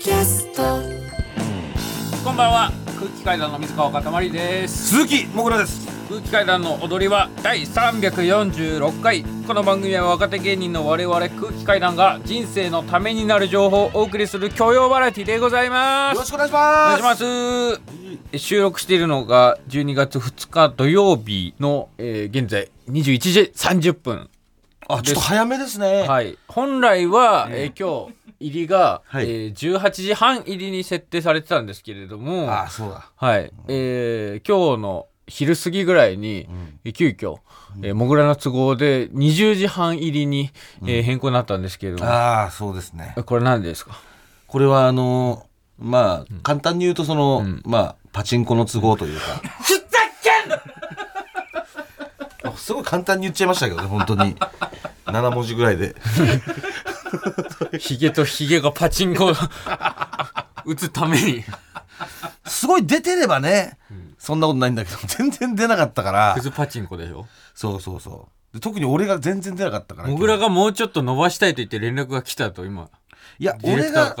[0.00, 0.62] キャスト。
[2.24, 2.72] こんばんは。
[2.98, 4.88] 空気階段の水川かたまりです。
[4.88, 5.86] 鈴木もぐらです。
[6.08, 9.22] 空気階段の踊りは第346回。
[9.46, 17.00] この番組は若手芸人の我々空気階段が人生のためになる情報をお送りする教養バラエティでございまよろすしくお願いします。
[17.02, 17.22] お願いし
[18.32, 18.38] ます。
[18.38, 24.30] 収録しているのが12月2日土曜日の、えー現在21時30分
[24.88, 26.02] あちょっと早めですね。
[26.08, 26.36] はい。
[26.48, 29.24] 本来は、えー今日入りが、はい。
[29.24, 33.10] えー18時半入りに設定されてたんですけれどもあそうだ。
[33.14, 36.48] はい、えー今日の昼過ぎぐらいに、
[36.84, 37.36] えー急遽、
[37.82, 40.50] えー、もぐらの都合で20時半入りに、
[40.82, 43.14] えー変更になったんですけれども、ああそうですね。
[43.26, 43.92] これ何ですか？
[44.46, 45.46] これはあの
[45.78, 49.22] まあ簡単に言うとその、まあパチンコの都合というか。
[49.62, 49.80] ふざ
[52.42, 54.34] けん すごい簡単に言っちゃいましたけどね本当に。
[55.06, 55.94] 7文字ぐらいで
[57.78, 59.34] ヒゲとヒゲがパチンコを
[60.64, 61.44] 打つために。
[62.46, 63.78] すごい出てればね、
[64.18, 66.34] そんなことないんだけど全然出なかったから。
[66.34, 67.26] クズパチンコでしょ？
[67.54, 68.54] そうそうそう。
[68.54, 72.88] で特に俺が全然出なかったからもぐらがもうちょっと伸ばしたいと言って連絡が来たと今
[73.38, 74.16] いや俺が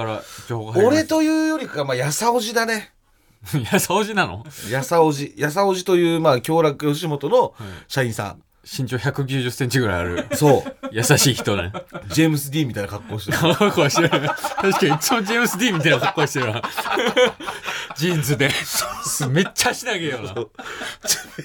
[0.76, 2.92] 俺というよりかまあやさおじだね。
[3.54, 4.44] や掃除なの？
[4.70, 5.34] やさおじ。
[5.36, 7.54] やさおじというまあ京楽吉本の
[7.88, 11.72] 社員さ身長1 9 0ンチぐらいあるん、そう優しい人ね
[12.08, 14.10] ジェームス・ディーンみたいな格好してる格好してる。
[14.10, 16.62] 確かにいつもジェームス・ディーンみたいな格好してるな。
[17.96, 18.50] ジーンズで。
[19.30, 20.34] めっちゃしなげよな。
[20.34, 20.46] めっ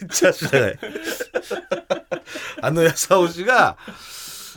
[0.10, 0.80] ちゃ知らない。
[2.62, 3.78] あのやさおじが、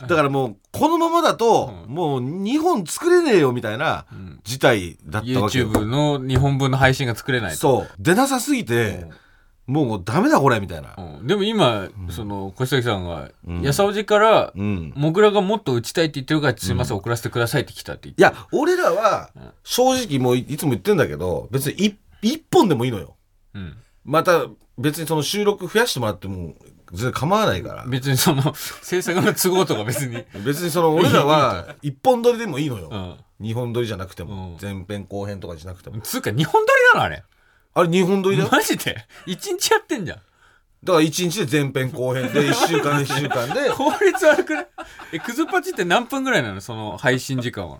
[0.07, 4.05] だからもう、このままだと、もう2本作れねえよみたいな
[4.43, 5.69] 事態だったわけよ。
[5.69, 7.57] YouTube の日本分の配信が作れないと。
[7.57, 7.89] そう。
[7.99, 9.05] 出なさすぎて、
[9.69, 10.95] もうダメだこれみたいな。
[10.97, 13.29] うんでも今、その、小崎さんが、
[13.61, 14.93] やさおじから、うん。
[14.95, 18.21] もぐらがもっと打ちたいって言ってるから、すいません、送らせてくださいって来たって言って。
[18.21, 19.29] いや、俺らは、
[19.63, 23.15] 正直もういいつも言ってんだけど、別に一一本でもいいのよ。
[23.53, 23.77] うん。
[24.05, 24.45] また、
[24.77, 26.55] 別にその収録増やしてもらっても、
[26.91, 27.85] 全然構わないから。
[27.85, 30.23] 別にその、制作の都合とか別に。
[30.43, 32.89] 別にその俺らは一本撮りでもいいのよ。
[32.91, 33.15] うん。
[33.39, 36.01] 二本撮りじゃなくてうん、も前編後編とかじゃなくても。
[36.01, 37.23] つうか、日本撮りなのあれ。
[37.73, 38.49] あれ二本撮りだよ。
[38.51, 39.05] マジで？
[39.25, 40.17] 一日やってんじゃん。
[40.83, 44.67] だから一日で前編後編で一週間一週間で 効率悪くない？
[45.13, 46.61] え、クズパチって何分ぐらいなの？
[46.61, 47.77] その配信時間は。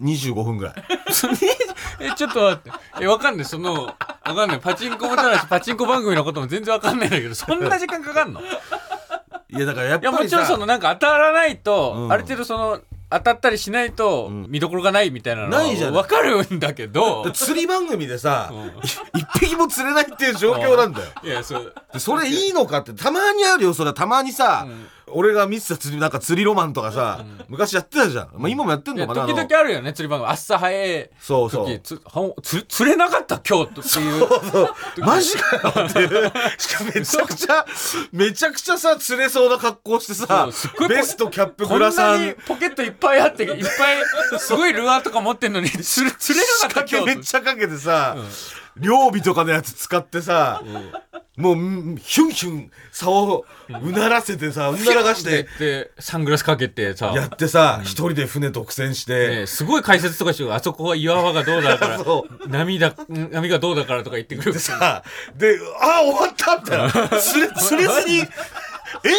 [0.00, 0.74] 25分ぐらい。
[1.12, 1.34] そ れ
[2.00, 2.70] え、ちょっと待って。
[3.00, 3.44] え、わかんない。
[3.44, 4.60] その、わかんない。
[4.60, 8.40] パチンコもただし、パチンコ番組のことも全然わかんないんだけど、そんな時間かかんの？
[8.40, 8.44] い
[9.56, 12.80] いやだからやっや、ぱりさもちろんその、、なんか当たらないと、うんある程度その、
[13.10, 15.96] 当たったりしないと、見どころがないみたいなのはないじゃない。
[15.96, 18.52] わかるんだけど、釣り番組でさ、
[19.14, 21.06] 一匹も釣れないっていう状況なんだよ。
[21.24, 23.72] いや、そう、でそれいいのかってたまにあるよ。
[23.74, 24.66] それはたまにさ、
[25.12, 30.30] 俺が見てた釣りなんか釣りロマンとかさ、昔やってたじゃん、まあ、今もやってんのかな時々あるよね、釣り番組。
[30.30, 31.66] 朝早いそうそう。
[31.66, 35.04] 時、つはつ釣れなかった今日っていう。
[35.04, 36.32] マジかよっていう。
[36.58, 37.66] しかもめちゃくちゃ、
[38.12, 40.48] めちゃくちゃさ、釣れそうな格好してさ
[40.88, 42.36] ベストキャップグラサン。
[42.46, 43.64] ポケットいっぱいあって、いっ
[44.30, 47.28] ぱい、すごいルアーとか持ってんのに、 釣れ、釣れなかった仕掛けめっ今日。
[47.28, 48.16] ちゃかけてさ、
[48.76, 50.62] 両尾とかのやつ使ってさ、
[51.38, 65.04] もう、んヒュンヒュン、竿をうならせてさ、うならがして、で、サングラスかけてさ、やってさ、一人で船独占して、ねすごい解説とかしてるあそこは岩場がどうだから そ、波だ、ん波がどうだからとか言ってくるでさ、
[65.36, 67.20] で、あ、終わったみたいな。
[67.20, 68.18] 釣れ、 釣れずに、
[69.04, 69.10] え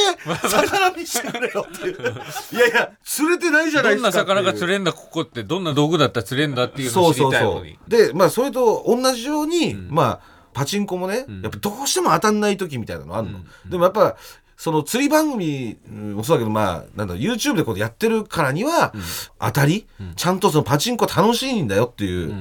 [0.48, 2.14] 魚見せてくれよっていう。
[2.52, 4.36] いやいや、釣れてないじゃないどんですかっていう。
[4.36, 7.80] な魚が釣れんだ、ここって、どんな道具だったら釣れんだっていうのそうを知りそうそうたいのに。。
[7.88, 13.40] で、まあ、それと同じように、まあ、パチンコもね、やっぱどうしても当たんない時みたいなのあるの。
[13.70, 14.18] でもやっぱ、
[14.58, 18.94] その釣り番組もそうだけど、まあ、なんだ YouTube でこうやってるからには、
[19.40, 22.36] 当たり、ちゃんとそのパチンコ楽しいんだよっていう、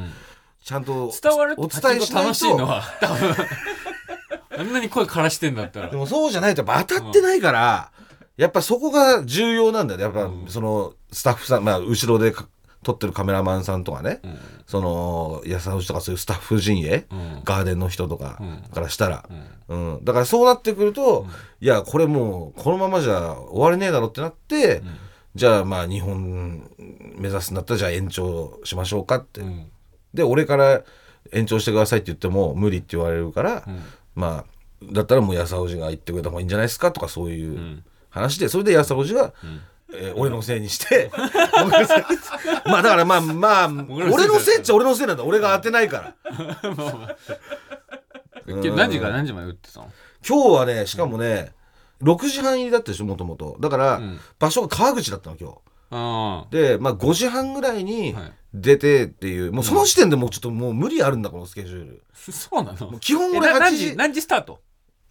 [0.64, 2.28] ちゃんと伝わるお伝えしないと。
[2.28, 3.34] 楽しいのは、多分。
[4.58, 5.90] あんなに声枯らしてんだったら。
[5.90, 5.96] で。
[5.96, 7.92] もそうじゃないと当たってないから、
[8.36, 10.04] やっぱそこが重要なんだよね。
[10.04, 12.48] やっぱそのスタッフさん、まあ後ろでか
[12.88, 14.22] 撮ってるカメラマンさんとかね、
[14.66, 17.42] その安田とかそういうスタッフ陣営、ん。
[17.44, 18.40] ガーデンの人とか
[18.72, 19.28] からしたら、
[19.68, 20.00] うん。
[20.04, 21.26] だからそうなってくると、
[21.60, 24.82] いやこれもうこのままじゃ終われねえだろってなって、
[25.34, 26.70] じゃあまあ日本
[27.16, 29.70] 目指すんだったらじゃあ延長しましょうかって、ん。
[30.14, 30.82] で俺から
[31.32, 33.64] 延長してくださいって言っても無理って言われるから、
[34.14, 39.34] まあだったらもう安おじが言ってくれた方がいいんじゃないですかとかそういう話でそれで安おじが、
[39.94, 41.10] えー俺のせいにして。
[42.66, 45.24] まあだからまあまあ俺のせいっちゃ俺のせいなんだ。
[45.24, 46.14] 俺が当てないから。
[48.46, 49.90] 今日何時から何時まで打ってたの？
[50.26, 51.52] 今日はねしかもね、
[52.02, 53.56] 6時半入りだったでしょもともと。
[53.60, 55.56] だから、ん場所が川口だったの今日。
[55.90, 58.32] あで、まあ、5時半ぐらいに、はい。
[58.54, 59.52] 出てっていう。
[59.52, 62.02] もうその時点でもうちょっともう無理あるんだこのスケジュール。
[62.32, 62.98] そうなの？
[62.98, 64.60] 基本俺8えな何時時何時スタート？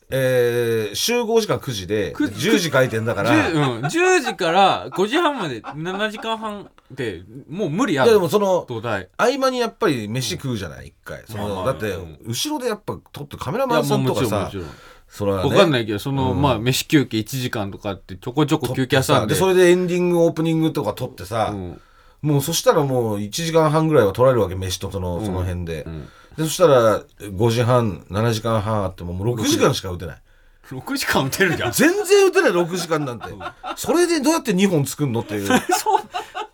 [0.09, 3.49] えー集合時間9時でく10時開店だから。
[3.49, 10.87] い 10, うん、10時から5時半まで7時間半でもう無理あやでるもその合間にやっぱり飯食うじゃない？
[10.87, 11.23] 一回。
[11.27, 14.49] そのだってうん後ろでやっぱ撮ってカメラマンさんとかさ
[15.09, 16.41] それはわかんねないけどその、うん。
[16.41, 19.33] まあ飯休憩1時間とかってちょこちょこ休憩挟んで。
[19.33, 21.81] でそれでエンディングオープニングとか撮ってさうん。
[22.21, 25.83] もうそしたらもう1時間半ぐらいは取られるわけ飯とそのその辺で。
[25.83, 26.07] うん
[26.37, 29.73] でそしたら5時半7時間半あってももう6時間。
[29.73, 30.21] しか打てない。
[30.69, 31.71] 6時間打てるじゃん。
[31.71, 33.25] 全然打てない6時間なんて。
[33.75, 35.47] それでどうやって2本作るのっていう。
[35.73, 36.01] そう。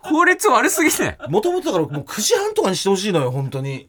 [0.02, 3.88] 効率悪すぎねもともとだからもう9時半とかにしてほしいのよ本当に。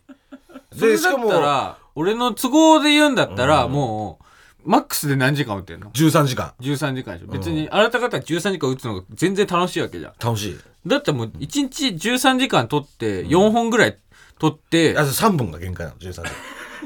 [0.77, 4.19] それだったら俺の都合で言うんだったら、も
[4.65, 6.53] うマックスで何時間打ってんの？13時間。
[6.59, 7.31] 13時間でしょ。
[7.31, 10.13] 別にあなた方は13時間打つのが全然楽しいわけじゃん。
[10.21, 10.57] 楽しい。
[10.87, 13.97] だったらもう1日13時間取って4本ぐらい
[14.39, 16.21] 取って、あ3本が限界なの13時。
[16.21, 16.31] 間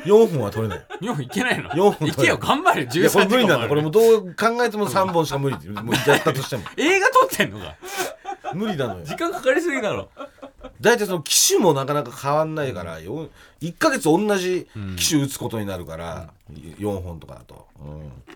[0.05, 0.85] 4本は取れない。
[1.01, 2.11] 4本いけないの？4本い。
[2.11, 2.83] けよ頑張れ。
[2.83, 3.67] 13いや時間これ無理なんだ。
[3.67, 5.67] これもどう考えても3本しか無理って。
[5.69, 6.63] もうやったとしても。
[6.77, 7.75] 映画撮ってんのか？
[8.53, 9.05] 無理なのよ。
[9.05, 10.09] 時間かかりすぎだろ。
[10.81, 13.29] 大体その機種もなかなか変わんないから、よ
[13.61, 17.67] 1ヶ月同じ機種打つことになるから、4本とかだと、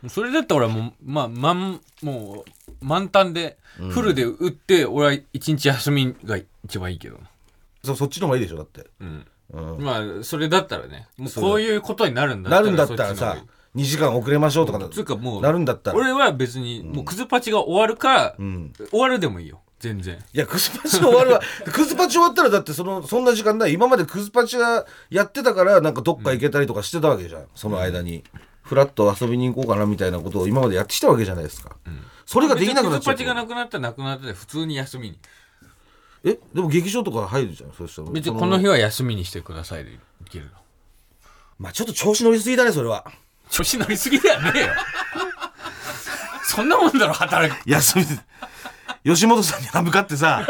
[0.01, 0.09] うん。
[0.09, 3.57] それだったら俺はもうまあ満もう満タンで
[3.91, 7.19] フルで打って、俺は1日休みが一番いいけど
[7.83, 9.25] そそっちの方がいいでしょだって、うん。
[9.51, 9.83] うん。
[9.83, 11.43] まあそれだったらねもうそう。
[11.43, 13.47] こういうことになるんだったらなるんだったらさそっちの方がいい。
[13.75, 15.97] 2時間遅れましょうとかつうかもうなるんだったら。
[15.97, 18.73] 俺は別にもうクズパチが終わるか、うん。
[18.89, 20.23] 終わるでもいいよ全然。
[20.33, 21.41] いやクズパチ終わるわ。
[21.71, 28.23] クズパチ終わったらだってそのそんな時間ない今までクズパチがやってたからなんかどっか行けたりとかしてたわけじゃん、その間に。
[28.63, 31.75] フラッと遊びに行こうかなみたいなことを今までやってきたわけじゃないですか、
[32.25, 35.19] それができなくなっちゃうクズパチがなくなったらなくなったで普通に休みに
[36.25, 38.09] えでも劇場とか入るじゃんそしたら。
[38.11, 39.99] 別にそこの日は休みにしてくださいでい
[40.29, 40.51] けるの。
[41.59, 43.05] まあちょっと調子乗りすぎだねそれは。
[43.49, 44.67] 調子乗りすぎだよねえよ。
[46.45, 47.69] そんなもんだろ働く。
[47.69, 48.05] 休み
[49.03, 50.45] 吉本さんに歯向かってさ。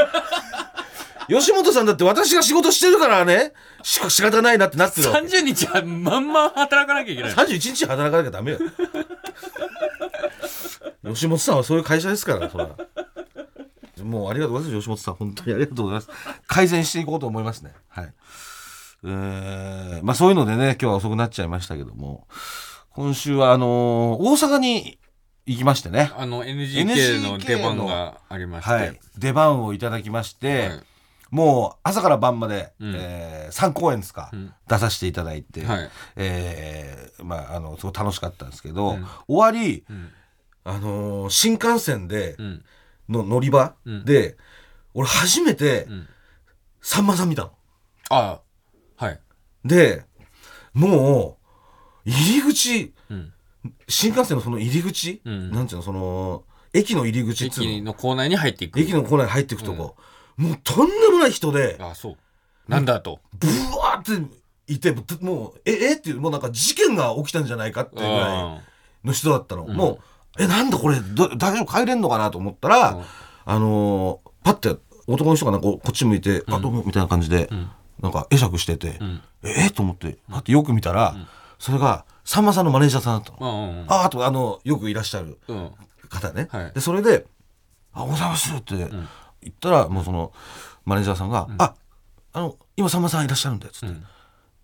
[1.28, 3.54] 吉本さんだって私が仕事してるからね。
[3.81, 5.28] し仕方ないなってなってるわけ。
[5.28, 7.31] 30日はまんま働かなきゃいけない。
[7.31, 8.60] 31日働かなきゃダメよ。
[11.14, 12.69] 吉本さんはそういう会社ですからそら
[14.04, 15.14] もうありがとうございます吉本さん。
[15.16, 16.10] 本当にありがとうございます。
[16.48, 17.74] 改善していこうと思いますね。
[17.88, 18.14] はい。
[19.06, 22.28] えー、まあそういうのでね今日は遅くなっちゃいましたけども。
[22.92, 25.00] 今週はあのー大阪に
[25.46, 26.12] 行きましてね。
[26.16, 30.84] あの NGK の出番がありまして、はい、出番をいただきまして、はい。
[31.32, 32.94] もう朝から晩まで、うん。
[32.96, 34.54] え3公演ですか、ん。
[34.70, 35.90] 出させていただいて、はい。
[36.16, 39.08] えーまああのすごい楽しかったんですけど、うん。
[39.28, 40.12] 終わり、ん。
[40.64, 42.66] あのー新幹線でうん
[43.13, 44.06] の乗り場うん。
[44.06, 44.36] で、
[44.94, 46.07] 俺初めて、ん。
[46.81, 47.51] さんまさん見たの。
[48.10, 48.42] あ
[49.00, 49.19] あはい。
[49.63, 50.04] で
[50.74, 51.38] も
[52.06, 53.33] う入り口うん。
[53.88, 56.44] 新幹線のその入り口、うんなんていうのその
[56.74, 57.69] 駅の入り口っつうの。
[57.69, 58.80] 駅の構内に入っていく。
[58.80, 59.95] 駅の構内に入っていくとこ、
[60.36, 62.18] もうとんでもない人で、ああそう。
[62.68, 63.19] なんだと。
[63.38, 68.62] ブワーっていて、もう、え、えっていう、もうなんか事件が起きたんじゃないかっていうぐら
[69.04, 69.66] いの人だったの。
[69.66, 70.00] もう、
[70.39, 71.65] え、なんだこれ、ど大丈夫？
[71.80, 73.03] 帰れんのかなと思ったら、うん。
[73.45, 74.75] あのーパッて
[75.07, 77.50] 男の人がなんかこっち向いて、あ、どうも、みたいな感じで、
[78.02, 79.21] なんか会釈してて、ん。
[79.44, 81.16] えと思って、パッてよく見たら、
[81.59, 83.52] それが、さんまさんのマネージャーさんだったの。
[83.52, 85.57] うんうんああと、あの、よくいらっしゃるうん。
[85.57, 85.71] うん
[86.09, 86.47] 方ね。
[86.52, 86.71] はい。
[86.73, 87.25] で、それで、
[87.94, 88.87] あ、おはようございますって言
[89.49, 90.31] ったら、もうその、
[90.85, 91.73] マネージャーさんが、あ、
[92.33, 93.95] あの、今さんまさんいらっしゃるんで、つって。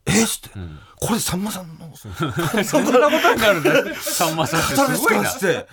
[0.09, 0.49] えっつって、
[0.99, 1.95] これさんまさんの？
[2.63, 3.95] そんなことになるんだ。
[3.95, 5.23] さんまさんってすすごいな。
[5.23, 5.67] かつって、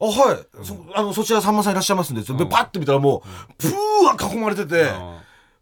[0.00, 3.72] あ、はい、そ、あの、そちらさんまさんいらっしゃいますんで、つってでパッて見たらもう、プー
[4.04, 4.92] は囲まれてて、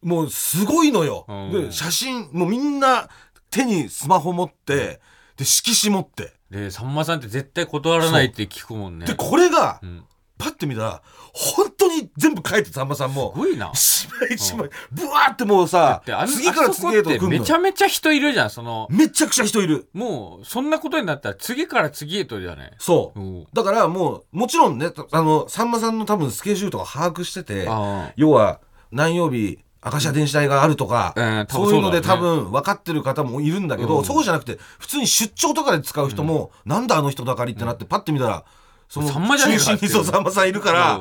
[0.03, 1.27] もうすごいのよ。
[1.29, 1.53] うん。
[1.53, 3.09] で、写真、もうみんな
[3.51, 5.01] 手にスマホ持って、
[5.37, 6.33] で、色紙持って。
[6.51, 9.07] でさんまさんって絶対断らないって聞くもんね。
[9.07, 10.05] で、これが、ん。
[10.39, 11.03] パッて見たら、
[11.33, 13.33] 本当に全部書いてたさんまさんも。
[13.35, 13.71] す、ごいな。
[13.75, 18.87] 一枚一枚、ブワーってもうさ次から次へと来るめちゃめちゃ人いるじゃんその。
[18.91, 19.89] めちゃくちゃ人いる。
[19.93, 22.73] もうそんなことになったら次から次へとじゃない？
[22.79, 23.21] そう。
[23.21, 23.47] うん。
[23.53, 27.69] だからもう、もちろんね、あの、さんまさんの多分スケジュールとか把握してて、
[28.17, 28.61] 要は
[28.91, 31.13] 何曜日、明石家電子台があるとか、
[31.51, 34.05] そういうので多分分かってる方もいるんだけど、うん。
[34.05, 38.45] そうじゃなくて、普通に出張とかで使う人も、なんだあの人だかりってなって、パッて見たら、
[38.89, 41.01] その中心にそうさんまさんいるから、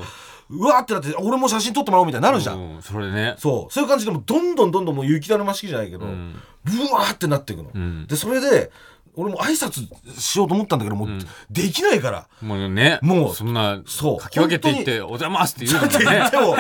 [0.52, 2.60] うわーってなって、俺も写真撮ってもらおうみたいになるじゃん。
[2.60, 3.36] うんそれね。
[3.38, 3.74] そう。
[3.74, 6.36] そういう感じでもうどんどんどんどんもう雪だるま式じゃないけど、ん。
[6.64, 7.70] ブワーってなっていくの。
[7.70, 8.08] ん。
[8.08, 8.72] で、それで、
[9.16, 9.88] 俺も挨拶
[10.20, 11.10] しようと思ったんだけどもう、
[11.50, 12.28] できないから。
[12.42, 14.24] もうねもうそんなそう。
[14.24, 16.56] 書き分けていって「おはようございます」って言うのもでねも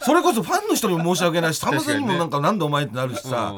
[0.00, 3.54] それこそファンの人にも申し訳ないし さんまさんにもなんかなんでお前ってなるしさ、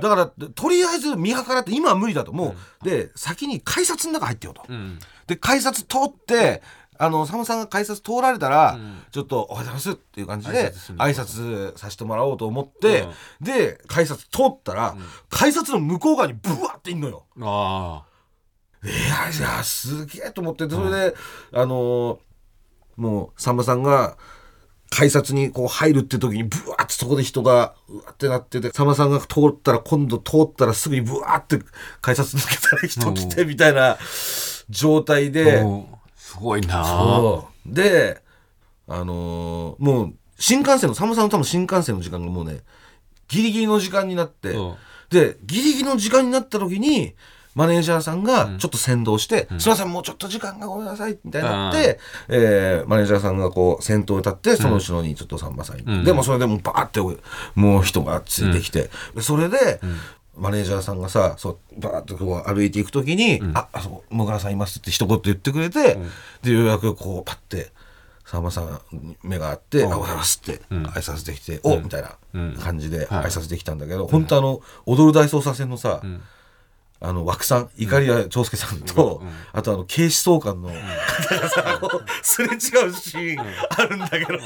[0.00, 2.32] だからとりあえず見計らって今は無理だと。
[2.32, 4.98] もう、で先に改札の中入ってよと、うん。
[5.26, 6.62] で改札通って
[6.98, 8.78] あのさんまさんが改札通られたら、
[9.10, 13.06] ちょっと「おはようございます」っていう感じで挨拶させてもらおうと思って、
[13.40, 14.96] で改札通ったら、
[15.30, 17.24] 改札の向こう側にブワーっていんのよ。
[17.40, 18.04] あ
[18.84, 21.16] いやいやすげえと思ってそれで、
[21.52, 22.18] あのー
[22.96, 24.16] もうさんまさんが
[24.90, 31.58] 改札にこう入るって時にブワーってそこで人がうわってなっててさんまさんが通ったら今度通ったらすぐにブワーって
[32.00, 33.98] 改札抜けたら人来てみたいな
[34.68, 35.62] 状態あで、
[36.36, 36.84] すごいな。
[36.84, 37.74] そう。
[37.74, 38.22] で
[38.88, 42.60] あのーもう新幹線のさんまさんの多分新幹線の時間がもうね
[43.28, 44.74] ギリギリの時間になって、うん。
[45.10, 47.14] でギリギリの時間になった時に
[47.54, 57.00] マネージャーさんがちょっと先導して「すいませんもうちょっと時間がごめんなさい」みたいになって、えーマネージャーさんがこう先頭に立ってその後ろにちょっとさんまさんいて、でもそれでもうバーって
[57.54, 59.80] もう人がついてきて、でそれで、
[60.36, 65.98] マネージャーさんがさそうバーッとこう歩いていく時に「ああそこもぐらさんいます」って一言言ってくれて、
[66.42, 67.72] でようやくこうパッて
[68.24, 72.16] さんまさんに目があって「あおはようございます」って挨拶できて「おみたいな
[72.60, 76.02] 感じで挨拶できたんだけど、本当あの「踊る大捜査線」のさ、
[76.98, 79.22] あの枠さんいかりや長介さんと、
[79.52, 84.38] あとあの警視総監の方がさこうすれ違うシーンあるんだけど、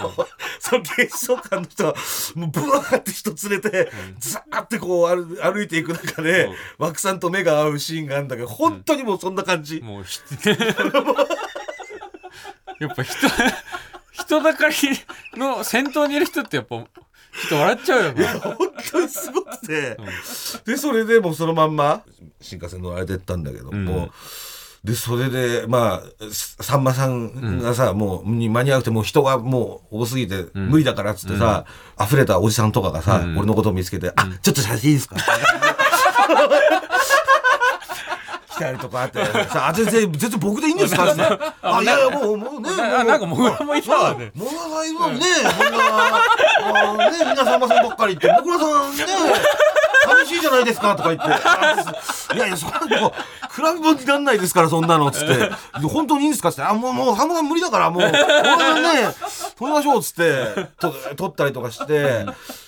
[0.59, 1.95] その警視総監の人は
[2.35, 10.19] もうブワーって人連れて、ザーってこう歩歩いていく中で、枠さんと目が合うシーンがあるんだけど本当にもうそんな感じ、もうひ
[12.80, 13.14] やっぱ人
[14.12, 14.75] 人だかり
[15.37, 16.85] の先頭にいる人ってやっぱ
[17.33, 18.57] 人笑っちゃうよな本
[18.91, 19.97] 当にすごくて、
[20.67, 22.03] でそれでもうそのまんま
[22.41, 24.11] 新幹線乗られてったんだけども、
[24.85, 31.67] でそれでまあさんまさんがさ、もうに間に合わなくてもう人がもう多すぎて無理だからっつってさ、
[32.01, 36.80] 溢れたおじさんとかがさ、俺のことを見つけて「あちょっと写真いいですか?」来
[38.61, 41.05] たりとかあって「さあ全然全然僕でいいんですか?
[41.12, 41.23] 」って
[41.62, 44.31] 「あいやいやもうもうね あなんかもぐらもいたわね。
[44.35, 45.26] もぐらさんいるのにね、
[45.59, 49.05] こんな、あね、みんなさんまさんばっかり言って、もぐらさんね、
[50.05, 51.85] 寂しいじゃないですかとか言って、あ
[52.35, 55.50] いやいや、そんなの、比べ物になんないですから、そんなの、つって、で
[55.88, 58.88] 本当にいいんですかつって、あ、もう、もう、さんまさん無理だから、もう、もぐらさんね、
[59.59, 62.26] 撮りましょう、つって、と撮ったりとかして、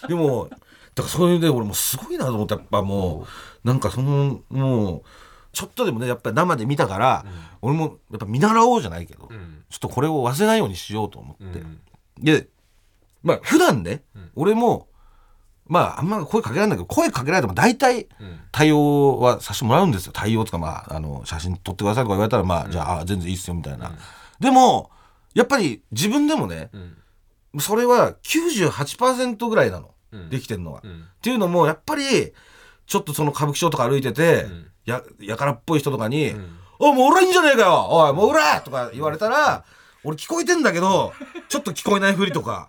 [0.09, 0.49] でも、
[0.95, 3.27] だからそれで俺もうすごいなと思って、やっぱも
[3.65, 5.03] う、なんかその、もう、
[5.53, 7.25] ちょっとでもねやっぱり生で見たから、
[7.61, 9.29] 俺もやっぱ見習おうじゃないけど、
[9.71, 11.63] ちょっとこれを忘れないようにしようと思って、
[12.19, 12.49] で
[13.23, 14.03] まあ普段ね、
[14.35, 14.89] 俺も
[15.67, 18.09] まああんま声かけられないけど声かけられても大体
[18.51, 20.13] 対応はさせてもらうんですよ。
[20.13, 23.93] 対応とかまああの写真撮ってくださいとか言われたらまあ、じゃああ全然いいっすよみたいな、
[24.41, 24.91] でも
[25.35, 26.71] やっぱり自分でもね、
[27.61, 29.95] それは98%ぐらいなの、
[30.31, 30.83] できてるのは、っ
[31.21, 32.33] ていうのもやっぱり
[32.87, 34.47] ちょっとその歌舞伎町とか歩いてて、
[34.85, 36.35] ややからっぽい人とかに
[36.79, 37.87] 「おいもう俺いいんじゃねえかよ。
[37.91, 39.65] おいもう俺!」とか言われたら
[40.05, 41.13] 俺聞こえてんだけど
[41.49, 42.69] ちょっと聞こえないふりとか、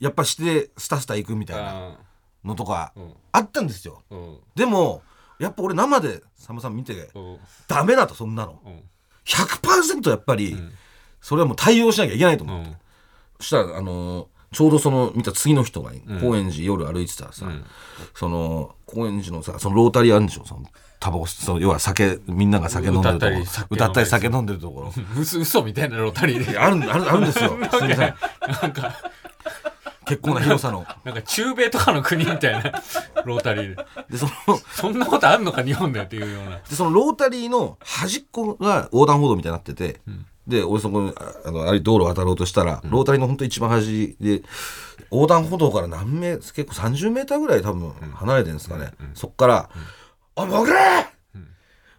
[0.00, 1.96] やっぱしてスタスタ行くみたいなあ
[2.44, 3.12] のとか、ん。
[3.32, 4.02] あったんですよ。
[4.54, 5.02] でも
[5.38, 7.38] やっぱ俺生でさんまさん見てうん。
[7.68, 8.60] ダメだとそんなの。
[8.64, 8.82] うん。
[9.24, 10.56] 100%やっぱり、
[11.20, 12.76] それはもう対応しなきゃいけないと思って、うん。
[13.38, 17.46] そしたらあのーちょうどその見た次の人が高円寺夜歩いてたらさ、
[18.14, 20.66] その高円寺のさそのロータリーあるんでしょその
[21.02, 23.40] タバコその要は酒みんなが酒飲んでるところ。
[23.70, 25.20] 歌ったり酒飲んだり歌ったり酒飲んでるところ。
[25.20, 26.56] 嘘 嘘みたいなロータリーで。
[26.56, 27.48] あるあるあるんですよ。
[27.50, 27.98] すみません。
[27.98, 28.94] なんか。
[30.06, 30.86] 結構な広さの。
[31.04, 32.82] なんか中米とかの国みたいな
[33.24, 33.84] ロータリーで。
[34.10, 34.32] でその
[34.72, 36.58] そんなことあるのか日本でっていうような。
[36.58, 40.00] でそのロータリーの端っこが横断歩道みたいになってて、
[40.46, 44.42] で俺そこにああのあれ道路渡ろうとしたら、ロータリーの本当一番端で
[45.10, 49.70] 横断歩道から何メ結構30メーターぐらい多分離れてるんですかね、そっから
[50.36, 51.10] 「おいもぐら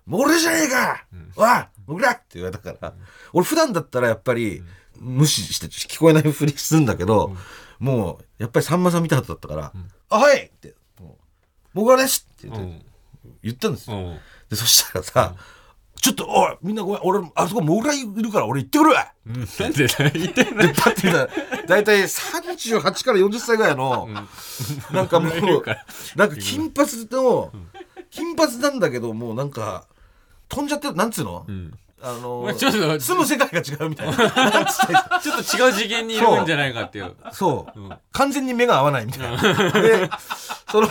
[0.05, 1.49] もぐらじゃねえか、おい
[1.87, 2.93] もぐら!」って言われたから、
[3.31, 4.61] 俺普段だったらやっぱり
[4.99, 7.35] 無視して聞こえないふりするんだけど、
[7.79, 9.71] もうやっぱりさんまさん見た後だったから
[10.09, 10.75] 「あはい!」って
[11.73, 12.85] 「もぐらです!」って言って、うん。
[13.41, 13.97] 言ったんですよ。
[13.97, 14.19] うん。
[14.49, 15.35] でそしたらさ、
[15.99, 19.13] ちょっと、おい、みんなごめん、俺、あそこモグラいるから俺行ってくるわ。
[19.25, 19.33] うん。
[19.35, 20.61] なんで言ってんの？
[20.63, 21.29] で、パッて見たら、
[21.67, 24.07] だいたい38から40歳ぐらいの、
[24.91, 25.63] なんかもう
[26.15, 27.51] なんか金髪の、
[28.13, 29.85] 金髪なんだけど、もうなんか、
[30.47, 31.73] 飛んじゃってる、なんつうの、ん。
[32.05, 34.13] あのまあちょっと住む世界が違うみたいな。
[34.67, 37.15] ちょっと違う次元にいるんじゃないかっていう。
[37.31, 37.83] そう、う。
[37.87, 37.97] ん。
[38.11, 39.71] 完全に目が合わないみたいな。
[39.71, 40.09] で、
[40.69, 40.89] その、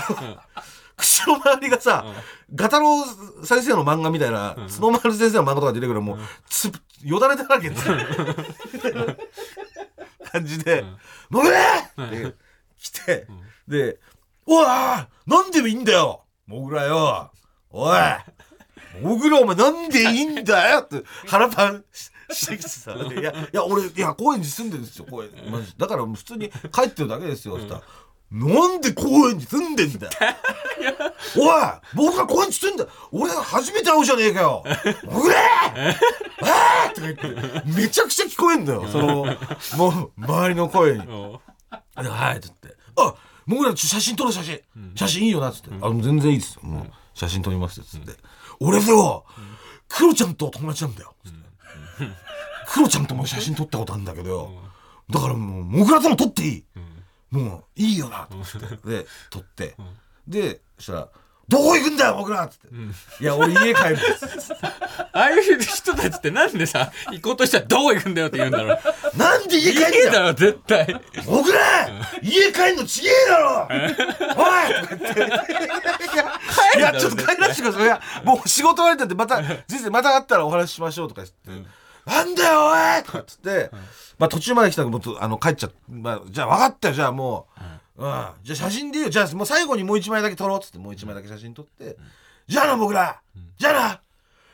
[0.97, 2.07] 口の周りがさ、
[2.55, 3.05] ガタロ
[3.41, 6.73] ウ先生の漫画みたいな、角丸先生の漫画とか出てくるもう、つ
[7.05, 7.95] よだれだらけですよ
[10.33, 10.85] 感じで
[11.29, 11.59] 「もぐれ!」
[12.01, 12.35] って
[12.79, 13.27] 来て、
[13.69, 13.99] で
[14.47, 17.31] 「おいなんでいいんだよもぐらよ。
[17.71, 17.99] おい
[19.01, 21.85] もぐらお前なんでいいんだよ!」って腹パン
[22.31, 25.75] してきてさ「いやいや俺いや高円寺住んでるんですよ高円マジ。
[25.79, 27.93] だから普通に帰ってるだけですよ」って言ったら
[28.33, 30.13] 「なんで高円寺住んでんだよ。
[31.39, 31.63] おい
[31.95, 34.63] 僕が高円寺住んだ俺が初めて会うじゃねえかよ。
[35.05, 37.63] もぐれあーとか言って。
[37.71, 39.25] めちゃくちゃ聞こえんだよその
[39.77, 41.41] もう周りの声に「お
[42.03, 43.15] ではい」っつって「あ
[43.47, 44.61] もぐら写真撮る写真。
[44.95, 46.55] 写真いいよな」っつって「あもう全然いいです。
[46.55, 48.17] よもう写真撮ります」っつって
[48.61, 49.25] 「俺よ
[49.89, 51.15] クロちゃんと友達なんだよ」
[52.69, 54.51] クロちゃんとも写真撮ったことあるんだけどよ
[55.11, 56.65] だからもうもぐらとも撮っていい。
[57.31, 58.59] もういいよなと思って。
[58.89, 59.77] で撮って。
[60.27, 61.09] でそしたら
[61.49, 62.69] 「どこ行くんだよ僕ら!」っつって
[63.23, 64.53] 「いや俺家帰るんです」
[65.15, 68.79] ああいう人たちってなんでさ行こうとしたらどこ行くんだよって言うんだろう。
[69.17, 70.35] なんで家帰んだよ。
[70.35, 71.01] 絶対。
[71.27, 71.61] 僕ら
[72.23, 73.69] 家帰んのちげえだろ。
[73.69, 74.71] おい
[76.79, 76.81] い。
[76.81, 77.85] やちょっと帰らせてください。
[77.85, 77.87] い。
[77.87, 81.69] やもう仕事終わりだってまた先生また会ったらお話ししましょうとか言って、
[82.11, 83.03] なんだよおい。
[83.05, 83.71] とかっつって、
[84.19, 87.61] まあ途中まで来たらもうとあの帰っちゃう、まあ、じゃあ分かったよじゃあもう、
[87.97, 88.31] うん。
[88.43, 89.11] じゃあ写真でいいよ。
[89.11, 91.97] じゃあもう最後にもう一枚だけ撮ろうっつってもう一枚だけ写真撮って、
[92.47, 93.21] じゃあな僕ら、
[93.59, 94.01] じゃあな。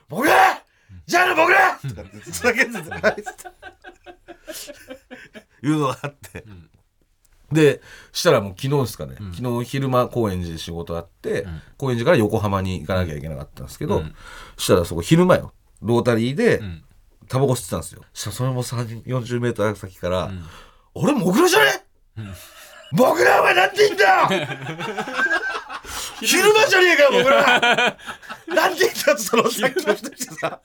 [0.09, 0.63] 僕ら。
[1.07, 1.79] じゃあな僕ら。
[1.79, 3.49] とかってつなげててはいつって
[5.67, 6.45] いうのがあって、
[7.53, 7.81] で
[8.13, 14.03] したらもう昨日ですかね、昨日昼間高円寺で仕事あって、高円寺から横浜に行かなきゃいけなかったんですけど、
[14.57, 15.53] そしたらそこ昼間よ。
[15.81, 16.85] ロータリーでん。
[17.29, 18.03] タバコ吸ってたんですよ。
[18.15, 20.31] そしたらそれも3 40メートル先から
[20.95, 21.85] 「俺モグラじゃね？
[22.93, 24.29] モグラお前なんて言うんだよ！
[26.21, 27.43] 昼間じゃねえかよモグラ
[28.49, 30.59] なんて言ったってそのさっきの人してさ。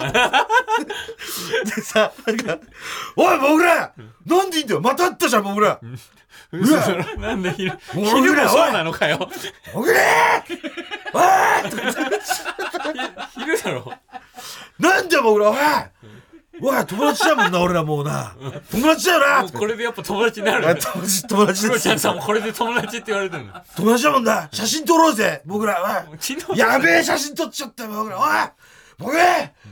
[1.65, 2.58] でさなんか
[3.15, 3.92] 「おいモグラ
[4.25, 4.82] なんでいいんだよ！
[4.82, 5.80] また会ったじゃんモグラ
[6.51, 9.30] 嘘だろなんで昼昼もそうなのかよ。
[9.74, 10.00] モグラ
[11.13, 11.24] おい!
[13.36, 13.94] 」昼だろ。
[14.79, 15.57] なんだよモグラおい
[16.66, 18.34] おい友達だもんな 俺らもうな。
[18.72, 19.50] 友達だよな。
[19.52, 20.70] これでやっぱ友達になる。
[20.70, 23.54] あ友達友達クロちゃんですさんもこれで友達って言われてるの。
[23.76, 24.48] 友達だもんな。
[24.52, 26.06] 写真撮ろうぜ僕ら。
[26.56, 28.28] やべえ写真撮っちゃったよ僕らおい。
[28.98, 29.24] 僕ら。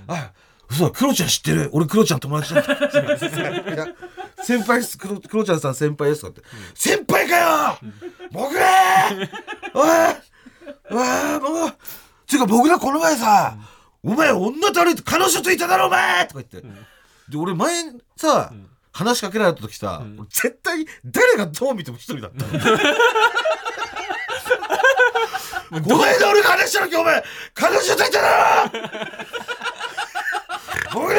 [0.10, 0.32] あ
[0.70, 1.70] 嘘だクロちゃん知ってる。
[1.74, 2.64] 俺クロちゃん友達だ
[4.44, 4.98] 先輩っす。
[4.98, 6.42] クロクロちゃんさん先輩ですとかって、
[6.74, 7.78] 先輩かよ。
[8.32, 8.66] 僕ら。
[9.74, 9.90] おい。
[10.90, 11.72] うわもう
[12.28, 13.56] ていうか僕らこの前さ、
[14.04, 16.28] お前女と歩いて彼女といただろお前！
[16.28, 16.68] とか言って、
[17.30, 17.84] で俺前
[18.18, 18.52] さ、
[18.92, 22.46] 話しかけられた時さ、俺絶対誰がどう見ても一人だった。
[25.80, 27.24] の お前で俺が話した時お前！
[27.54, 28.72] 彼女といただろ
[31.08, 31.16] おい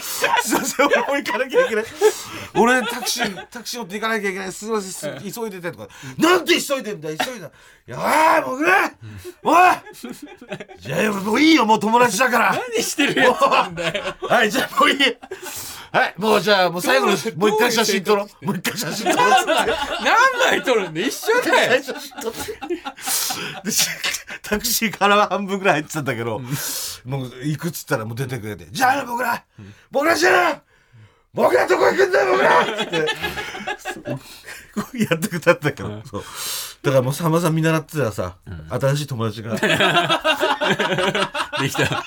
[0.00, 1.84] すいません俺も行かなきゃいけない。
[2.54, 4.52] 俺タクシータクシー乗って行かなきゃいけない。
[4.52, 5.88] すいませんす急いでてとか。
[6.18, 7.50] なんで急いでんだ急いだい
[7.86, 8.72] やー僕ね。
[9.42, 9.56] おい。
[10.78, 12.52] じゃあもういいよもう友達だから。
[12.52, 14.16] 何してるやつなんだよ。
[14.22, 14.98] はい、じゃあもういい。
[15.90, 18.46] はい、もうじゃあもう最後のもう一回写真撮ろう。
[18.46, 19.46] もう一回写真撮ろう。
[19.46, 19.66] 何
[20.50, 21.82] 枚撮るんで一緒だよ。
[24.42, 26.40] タクシーから半分ぐらい入ってたんだけど、
[27.04, 29.44] もう行くっつったらもう出てくれて、じゃあな僕ら、
[29.90, 30.62] 僕らじゃな
[31.34, 32.62] 僕らどこ行くんだよ僕ら！
[32.62, 33.06] って。
[35.04, 36.24] やってくれたんだけど、そう。
[36.82, 38.36] だからもうさんまさん見習ってたらさ、
[38.70, 39.54] 新しい友達が。
[41.60, 42.04] できた。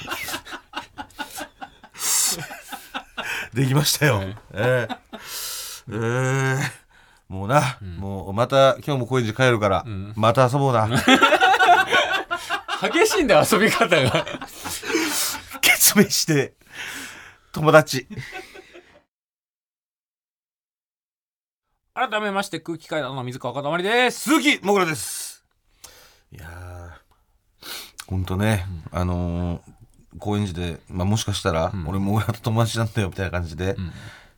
[3.53, 4.21] できましたよ。
[4.53, 4.95] ええ
[5.91, 6.57] ええ
[7.27, 9.83] もうな、もうまた今日も高円寺帰るから、
[10.15, 10.87] また遊ぼうな。
[12.81, 14.25] 激しいんだよ遊び方が。
[15.61, 16.53] 決命して
[17.51, 18.07] 友達。
[21.93, 24.21] 改めまして空気階段の水川かたまりです。
[24.21, 25.43] 鈴木もぐらです。
[26.31, 26.91] いやー、
[28.07, 29.61] ほんとね、あのー
[30.19, 33.77] 高円寺で、まあ、もしかしたら、俺もぐらと友達なんだよみたいな感じで、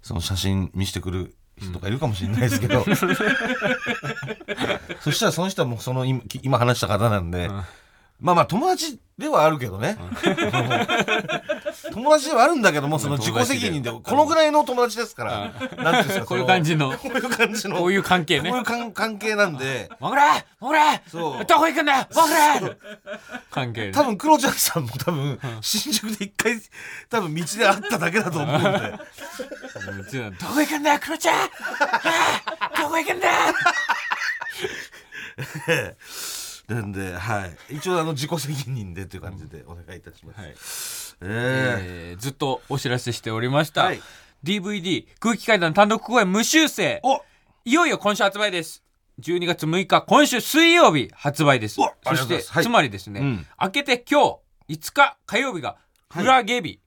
[0.03, 2.85] その写真見せてくる人とかいるかもしれないですけど、
[5.01, 7.49] そしたらその人はもうその今今話した方なんで、
[8.19, 9.97] まあまあ友達ではあるけどね、
[11.91, 18.49] 友達ではあるんだけどもその自己責任でこのぐらいの友達ですから、なんていうんですかこういう感じのこういう感じのこういう関係ね。
[18.49, 19.89] こういう関関係なんで。
[19.99, 21.45] もぐらもぐらそう。
[21.45, 22.77] どこ行くんだよもぐら
[23.51, 23.91] 関係ね。
[23.91, 26.59] 多分クロちゃんさんも多分新宿で一回
[27.09, 28.69] 多分道で会っただけだと思うんで。
[28.69, 31.49] どこ行くんだよクロちゃん。
[32.77, 33.27] どこ行くんだ
[35.67, 35.95] で
[36.73, 37.75] なんではい。
[37.75, 40.55] 一応あの自己責任でという感じでお願いいたします、はい
[41.21, 44.01] ええーずっとお知らせしておりました、はい。
[44.43, 47.01] DVD 空気階段単独公演無修正。
[47.65, 48.83] いよいよ今週発売です。
[49.21, 51.75] 12月6日今週水曜日発売です。
[51.75, 52.63] そして、はい。
[52.63, 53.47] つまりですね、うん。
[53.61, 55.77] 明けて今日5日火曜日が
[56.09, 56.79] フラゲ日、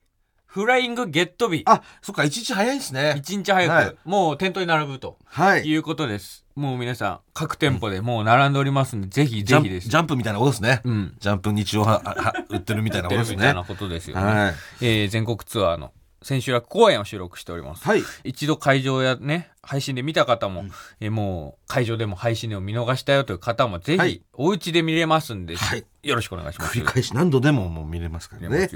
[0.46, 1.62] フライングゲット日。
[1.66, 3.14] あそっか一日早いんですね。
[3.16, 3.96] 1日早く、はい。
[4.04, 5.66] もう店頭に並ぶとはい。
[5.66, 9.88] いうことですもう皆さん各店舗でもう並んでおりますんで、ぜひジャンプぜひです。
[9.90, 11.14] ジャンプみたいなことですね、うん。
[11.20, 13.36] ジャンプ日曜ははは売ってるみたいなことですね。
[13.36, 14.54] みたいなことですよね、はい。
[14.80, 15.92] えー全国ツアーの
[16.22, 17.84] 千秋楽公演を収録しております。
[17.84, 18.02] はい。
[18.24, 20.70] 一度会場やね配信で見た方も、うん。
[21.00, 24.22] えーもう会場でも配信でも見逃したよという方もぜひ、はい。
[24.32, 25.84] お家で見れますんで、はい。
[26.02, 26.78] よろしくお願いします。
[26.78, 28.70] 繰り返し何度でももう見れますからね。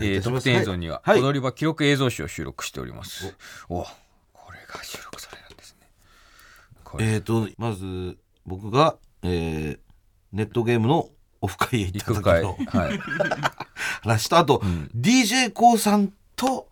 [0.00, 1.20] えー特典映像には、はい。
[1.20, 3.34] 踊り場記録映像集を収録しております。
[3.68, 3.84] お
[4.32, 5.15] これが収録
[6.96, 7.06] これ。
[7.08, 9.86] えー、とまず僕が、えー
[10.32, 11.08] ネットゲームの
[11.40, 13.00] オフ会へ行った時のはい。
[14.02, 14.90] 話とあと、うん。
[14.94, 16.68] d j k o さんと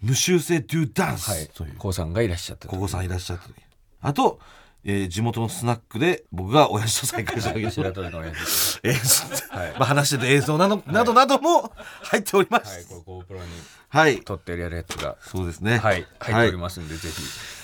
[0.00, 1.48] 無修正ドゥダンス、はい。
[1.48, 1.76] という。
[1.76, 3.54] こうさんがいらっしゃったここさんいらっしゃった時。
[4.00, 4.38] あと、
[4.84, 9.24] えー地元のスナックで僕が親父と再会した時の白鳥の映像、
[9.58, 9.72] はい。
[9.72, 12.82] まあ、話してる映像など,、などなども入っておりまはい。
[12.82, 13.48] すこれ GoPro に
[13.88, 15.16] はい、撮ってやるやつが。
[15.20, 15.78] そうですね。
[15.78, 17.14] はい、入っておりますんで、ぜひ。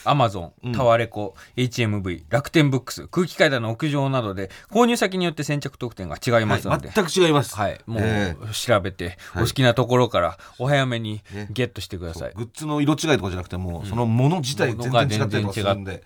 [0.05, 7.55] アマゾン、タワレコ、HMV、楽天ブックス、空気階段の屋上などで、購入先によって先着特典が違いますので、はい、全く違います。
[7.57, 9.43] はい、もうえ調べて、はい。
[9.45, 11.49] お好きなところからお早めにね。
[11.51, 12.33] ゲットしてください。
[12.35, 16.03] グッズの色違いとかじゃなくてもうそのもの自体全然違ったりとかするんで、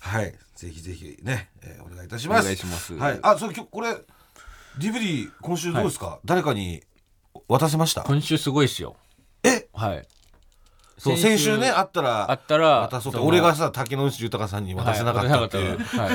[0.00, 0.34] はい。
[0.54, 2.44] ぜひぜひね、えーお願いいたしおます。
[2.44, 2.94] 願いします。
[2.94, 3.18] はい。
[3.22, 3.96] あそうこれ
[4.78, 6.82] DVD 今週どうですか、誰かに
[7.48, 8.02] 渡せました？
[8.02, 8.96] 今週すごいですよ。
[9.42, 9.68] え？
[9.72, 10.06] はい。
[10.96, 16.12] そう先週ねあったらあったら、渡そうって俺がさ竹野内豊さんに渡せなかったっていうは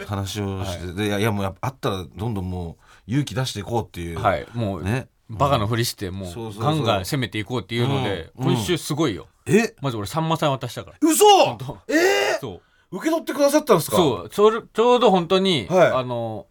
[0.00, 5.08] い話をして、でいやいやもうやっぱあったらどんどんもう勇気出していこうっていう、はい、はい、もう、ね。
[5.28, 8.54] バカのふりして、もう、ガンガン攻めていこうっていうので、うん。
[8.54, 9.28] 今週すごいよ。
[9.46, 9.76] え？
[9.80, 10.96] まず俺、さんまさん渡したから。
[11.00, 11.24] 嘘！
[11.56, 11.78] 当。
[11.86, 12.60] えー、そ
[12.90, 12.96] う。
[12.96, 13.96] 受け取ってくださったんですか？
[13.96, 14.28] そう。
[14.28, 15.86] ちょうどちょうど本当に、はい。
[15.92, 16.46] あの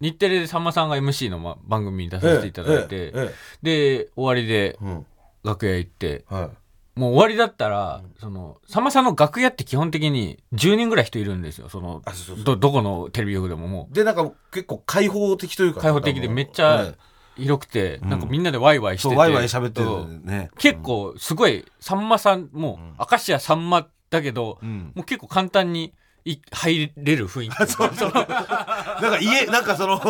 [0.00, 5.06] 日テレでさんまさんが MC の、ま、番組に出させていただいて、えええで終わりでえうん
[5.44, 6.50] 楽屋行っては
[6.96, 6.98] い。
[6.98, 11.68] もう終わりだったら、そのさんまさんの楽屋って基本的に10人ぐらい人いるんですよ。
[11.68, 12.02] その
[12.44, 16.94] どどこのテレビ局でももでなんか結構開放的というか開放的でめっちゃはい。
[17.36, 18.10] 広くて、うん。
[18.10, 19.14] なんかみんなでワイワイしてて。
[19.14, 20.50] そうワイワイ喋ってるね。
[20.56, 24.92] 結構すごいさんまさんもう、明石家さんまだけど、うん。
[24.94, 27.56] もう結構簡単にい入れる雰囲気。
[27.66, 28.12] そうそう。
[28.12, 30.00] なんか家なんかその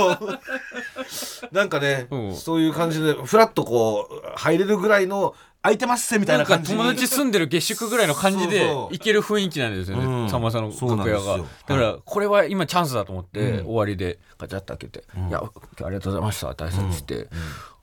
[1.52, 2.34] なんかね、うん。
[2.34, 6.72] そういう感じでフラッとこう入れるぐらいの空いてますせみたいな感じ。
[6.72, 10.24] に友達住んでる下宿ぐらいの感じで行ける雰囲気なんですようん。
[10.24, 11.38] ねさんまさんの楽屋が。
[11.38, 13.66] だからこれは今チャンスだと思ってうん。
[13.66, 15.28] 終わりでガチャッと開けて「ん。
[15.28, 17.28] いやありがとうございました」って挨拶して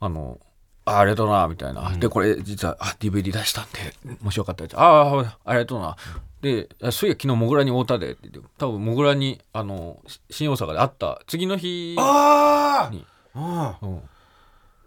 [0.00, 0.38] あの
[0.84, 5.96] あありがとうなみたいな、でこれ実はあ DVD 出したんでもしよかったらああありがとうな、
[6.40, 14.02] であそういや昨日もぐらに会うたでって多分もぐらにあのし新大阪で会った次の日あに、ああうん、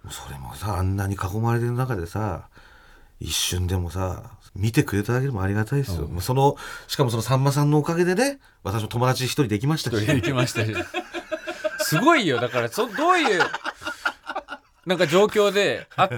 [0.07, 2.47] あそれもさあんなに囲まれてる中でさ
[3.19, 6.55] 一瞬でもさ見てくれただけでもありがたいですよ、もうその
[6.87, 10.73] しかもそのさんまさんのおかげでね私も友達一人できましたしで行きましたし
[11.79, 12.39] すごいよ。
[12.39, 13.41] だからそどういう
[14.85, 16.09] なんか状況であ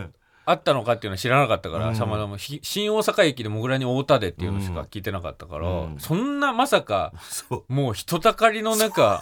[0.45, 1.95] あったのかっていうのは知らなかったから、うん。
[1.95, 5.95] さまざまひ新大阪駅でもぐらに会うたでっていうのしか聞いてなかったから、うん。
[5.99, 7.11] そんなまさか
[7.67, 9.21] もう人たかりの中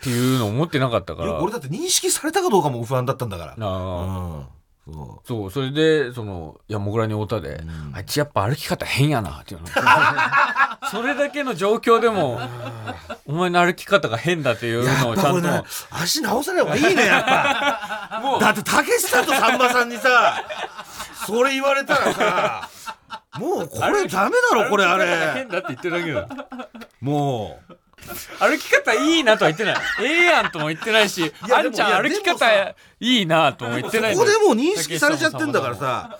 [0.00, 1.28] っていうのを思ってなかったから。
[1.28, 3.56] ういや俺だって認識されたかどうかも不安だったんだから。
[3.56, 3.70] なあ。
[3.70, 4.46] うん。
[4.86, 7.92] そそうそれでそのいやもぐらに会うたで、ん。
[7.94, 9.66] あいつやっぱ歩き方変やなっていうの。
[10.90, 12.38] それだけの状況でも
[13.26, 15.40] お前の歩き方が変だっていうのをちゃんと。
[15.40, 18.20] ね足直さない方がいいねやっぱ。
[18.22, 18.40] もう。
[18.40, 20.44] だってたけしさんとさんまさんにさ
[21.26, 22.68] それ言われたらさ
[23.38, 25.32] もうこれダメだろこれあれ。
[25.32, 26.46] 変だって言ってるだけだ
[27.00, 27.76] もう
[28.40, 29.76] 歩き方いいなとは言ってない。
[30.02, 32.50] ええやんとも言ってないしやあんちゃん歩き方
[33.00, 36.18] いいなとも言ってないここでもう認識されちゃってんだからさ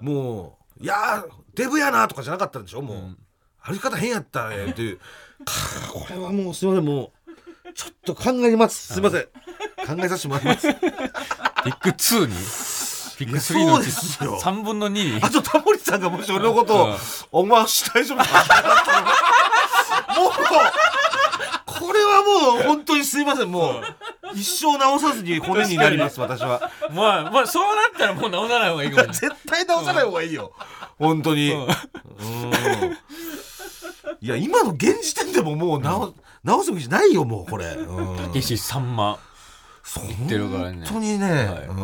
[0.00, 2.80] もういやーデブやなとかじゃなかったんでしょ？
[2.82, 3.16] もう、
[3.62, 4.98] 歩き方変やったねっていう。
[4.98, 5.52] か
[5.92, 6.84] これはもうすいません。
[6.84, 7.12] も
[7.66, 8.94] うちょっと考えます。
[8.94, 9.22] すいません。
[9.22, 9.28] 考
[10.02, 10.68] えさせてもらいます。
[10.72, 12.34] ピック2に。
[13.18, 14.40] ピック3そうのうちですよ。
[14.40, 16.96] 3分の2にあとタモリさんがもし俺のことをうん
[17.32, 18.24] 「お前足大丈夫か?」
[21.66, 23.50] これはもう本当にすいません。
[23.50, 23.82] もう
[24.34, 26.70] 一生直さずに骨になります私は。
[26.92, 29.12] まあまあそうなったらもう直さない方がいいかもね。
[29.18, 30.52] 絶対直さない方がいいよ。
[30.98, 31.52] 本当に。
[31.52, 31.62] うん。
[31.62, 31.70] うん。
[34.20, 37.66] いや今の現時点でももう直直すべきじゃないよもうこれ。
[37.66, 38.16] うん。
[38.16, 39.18] たけしさんま
[39.82, 41.66] 本当にね、はい。
[41.68, 41.76] うん、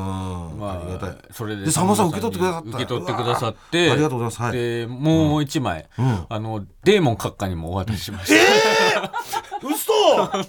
[0.58, 1.10] まありがたい。
[1.10, 2.68] あそれででさんまさん受け取ってくださった。
[2.68, 4.42] 受け取ってくださってありがとうございます。
[4.42, 4.52] はい。
[4.52, 6.26] でもう一枚、うん。
[6.28, 8.32] あのデーモン閣下にもお渡ししまし
[8.94, 9.12] た、
[9.66, 9.92] 嘘！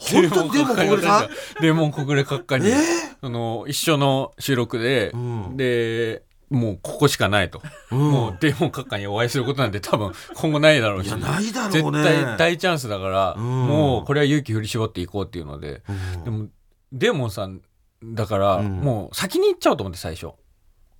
[0.00, 1.28] 本当にでもこれさ
[1.60, 2.74] デーモン国連閣下に、え
[3.20, 5.56] あの一緒の収録で、うん。
[5.56, 7.98] でもうここしかないと、うん。
[7.98, 11.08] もうデーモン閣下にお会いすることなんて多分今後ないだろうし。
[11.10, 13.42] ないだろう絶ね対大チャンスだから、うん。
[13.42, 16.24] もうこれは勇気振り絞っていこうっていうので、うん。
[16.24, 16.48] でも
[16.92, 17.62] デーモンさん
[18.02, 18.80] だから、うん。
[18.80, 20.32] もう先に行っちゃおうと思って最初。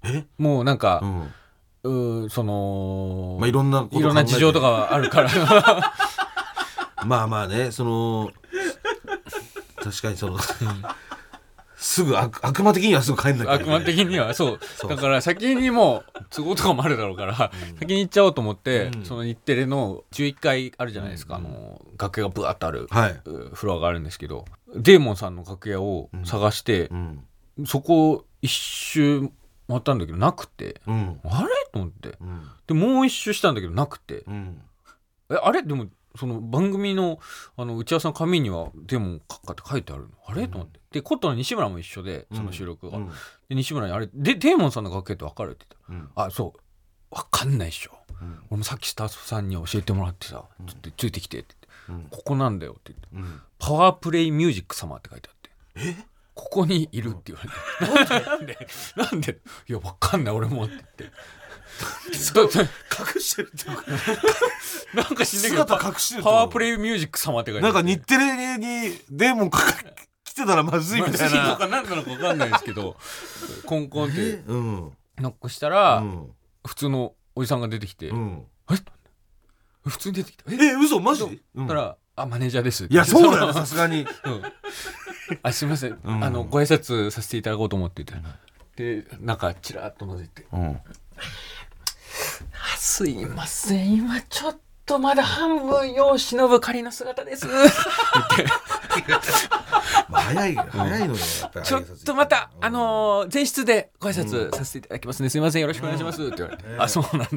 [0.05, 0.25] え？
[0.39, 1.01] もうなんか
[1.83, 2.31] う、ん。
[2.31, 5.31] その、まあいろんないろんな事情とかはあるから。
[7.07, 8.31] まあまあねその
[9.83, 10.39] 確かにその
[11.83, 13.77] すぐ悪悪魔的にはすぐ帰んなきゃいけない。
[13.77, 14.61] 悪魔的にはそう。
[14.87, 19.05] だから先にもう都合とかもあるだろうから、先に行っちゃおうと思って、うん。
[19.05, 23.21] その日テレの11階あるじゃないですか、あの楽屋がブワッとある、はい。
[23.25, 24.45] うフロアがあるんですけど
[24.77, 27.25] デーモンさんの楽屋を探してう、ん。
[27.65, 29.31] そこ一周
[29.69, 31.21] 回ったんだけどなくてうん。
[31.25, 31.49] あれ？
[31.73, 32.17] と思って。
[32.21, 32.43] うん。
[32.67, 34.25] でもう一周したんだけどなくて。
[34.27, 34.61] うん。
[35.31, 35.63] えあれ？
[35.63, 35.87] でも
[36.17, 37.21] その番組の
[37.57, 40.09] あの打ち合わせの紙には「デーモン閣下」って書いてあるの？
[40.27, 40.49] あれ？
[40.49, 40.81] と思って。
[40.91, 43.09] でコットの西村も一緒でその収録が、うん。
[43.49, 44.09] で西村に「あれ？
[44.13, 46.05] でデーモンさんの楽屋って分かる?」って言った。
[46.05, 46.11] うん。
[46.17, 46.61] ら「あそう。
[47.15, 47.93] 分かんないっしょ。
[48.21, 48.39] うん。
[48.51, 51.55] 俺もさっきスタッフさんに教えてもらってさちょっとついてきて」って
[51.89, 52.05] 言って。
[52.05, 53.09] うん「ここなんだよ」って言って。
[53.13, 55.51] うん「パワープレイミュージック様」って書いてあって。
[55.77, 55.97] え？
[56.33, 58.57] ここにいるって言われて、なんで？
[58.97, 59.41] なんで？
[59.69, 60.35] いやわかんない。
[60.35, 61.11] 俺もって言って
[62.35, 63.85] だだ隠してるっていうか。
[64.95, 69.61] なんか知んないけど姿隠してるパワープレイミュージック様って書いてあなんか日テレにデーモンか
[70.25, 71.37] 来てたらまずいみたいな。
[71.43, 72.97] まあのか何なのか分かんないですけど。
[73.67, 74.93] コンコンってえうん。
[75.19, 76.31] ノックしたら、うん。
[76.67, 78.47] 普通のおじさんが出てきて、うん。
[78.71, 78.75] え？
[79.89, 80.45] 普通に出てきた？
[80.53, 81.21] ええ嘘マジ？
[81.21, 84.07] そしたら、あマネージャーですいやそうだよ さすがに。
[84.25, 84.43] うん。
[85.43, 86.25] あすみません、うん。
[86.25, 88.15] あのご挨拶させていただこうと思ってて、
[88.77, 90.47] でなんかチラッと覗いて。
[90.53, 90.81] うん
[92.77, 97.47] 「すいません今ちょっとまだ半分世を忍ぶ仮の姿です」
[100.09, 105.31] ま あ早い早いのよやっぱりちょっとまた、あのー前室でご挨拶させていただきますね。
[105.31, 106.23] すいません、よろしくお願いします。
[106.23, 106.65] って言われて。
[106.79, 107.29] あ、そうなんだ。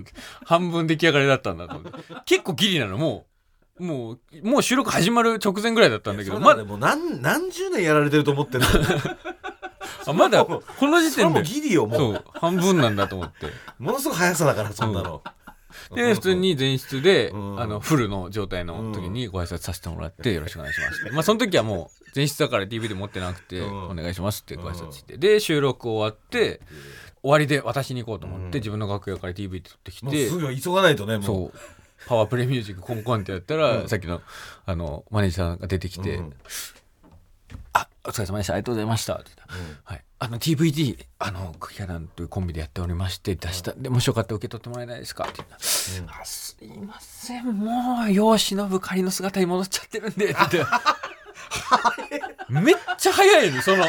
[0.46, 2.00] 半分出来上がりだったんだと思って。
[2.26, 3.26] 結構ギリなの、も
[3.80, 8.68] う、もう、もう収録始まる直前ぐらいだったんだけど、まだねもう何何十年やられてると思ってるの
[10.06, 12.14] あまだ、この時点で、ギリよもそう。
[12.14, 13.48] う、半分なんだと思って。
[13.80, 15.22] ものすごい速さだからそんなの。
[15.96, 17.60] で、普通に前室で、うん。
[17.60, 21.14] あの、フルの状態の時にご挨拶させてもらって、よろしくお願いします。
[21.14, 23.90] まあ、その時はもう、前室だから DVD 持ってなくて、うん。
[23.90, 25.18] お願いしますってご挨拶して。
[25.18, 26.62] で、収録終わって、
[27.22, 31.24] 終わりで渡しに行こうと思って、自分の楽屋から DVD 取ってきて、もうすぐ急がないとねもう。
[31.24, 31.60] そう。
[32.06, 34.22] パワープレイミュージックコンコンってやったら、さっきの、
[34.66, 36.22] あの、マネージャーさんが出てきて、
[38.06, 38.54] お疲れ様でした。
[38.54, 39.14] ありがとうございました。
[39.16, 40.04] って言ったらはい。
[40.20, 43.74] あの、DVD、あの、クヒャランというコンビでやっておりまして、出した。
[43.74, 45.24] で、もしよかったら受け取ってもらえないですか？
[45.24, 47.46] って言ったら、あ、すいません。
[47.46, 50.66] もう、世を忍ぶ仮の姿に戻っちゃってるんで、って言って。
[52.50, 53.86] めっちゃ早いの、その、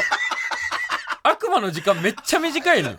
[1.24, 2.96] 悪魔の時間めっちゃ短いの。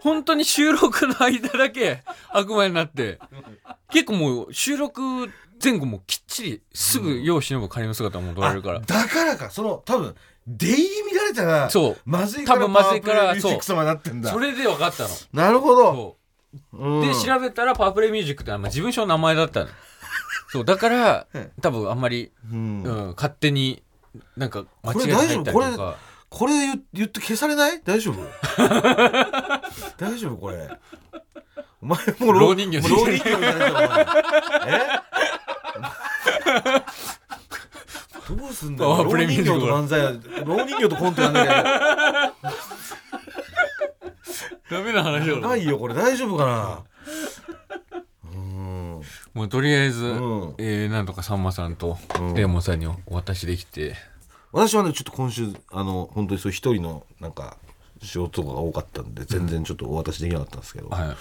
[0.00, 3.18] 本当に収録の間だけ悪魔になって、
[3.90, 5.28] 結構もう収録
[5.62, 8.78] 前後もきっちりすぐ世を忍ぶ仮の姿戻られるから。
[8.78, 8.80] あ。
[8.80, 10.14] だからかその多分
[10.46, 11.96] 出入り乱れたらそう。
[12.04, 14.30] まずいから多分まずいからパワープレイミュージック様になってんだ。
[14.30, 15.10] それで分かったの。
[15.32, 15.92] なるほど。
[15.92, 16.16] そ
[16.74, 16.78] う。
[16.78, 17.08] うん。
[17.08, 19.68] で調べたらパワープレイミュージックってのはまあ自分賞の名前だったの。
[20.50, 21.26] そうだから
[21.60, 22.82] 多分あんまり、うん。
[22.82, 23.82] うん、勝手に
[24.36, 25.52] なんか間違いこれ大丈夫？
[25.52, 25.96] これりとか。
[26.30, 27.80] これ言言って消されない？
[27.82, 28.16] 大丈夫？
[29.98, 30.68] 大丈夫これ。
[31.80, 34.06] お前もう老人形もう老人形みたいになっちゃうお前
[34.66, 34.88] え？
[38.28, 38.96] どうすんだよ。
[38.96, 40.12] あ老人形と漫才や。
[40.44, 42.34] 老人形とコントやんなきゃ。
[44.70, 45.40] ダメな話だろ。
[45.40, 45.94] やばいよこれ。
[45.94, 46.84] 大丈夫かな？
[48.30, 49.00] うん。
[49.32, 50.54] もうとりあえず、うん。
[50.58, 52.34] えーなんとかさんまさんとうん。
[52.34, 53.94] レーモンさんにお渡しできて、
[54.52, 57.56] 私はねちょっと今週あの本当にそう一人のなんか
[58.02, 61.16] 仕事が多かったんで全然ちょっとお渡しできなかったんですけど、はい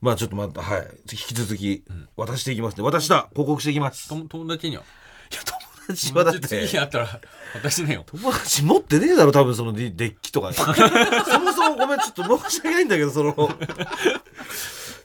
[0.00, 0.88] まあちょっとまたはい。
[1.10, 1.84] 引き続き
[2.16, 2.84] 渡していきますね。
[2.84, 4.08] 渡した報告していきます。
[4.08, 4.82] と友達には？
[5.30, 6.48] 友達はだって。
[6.48, 7.20] 次に会ったら
[7.54, 8.04] 私ねよ。
[8.06, 10.64] 友達持ってねえだろ多分そのデデッキとか そ
[11.40, 13.34] もそもごめんちょっと申し訳ないんだけどその。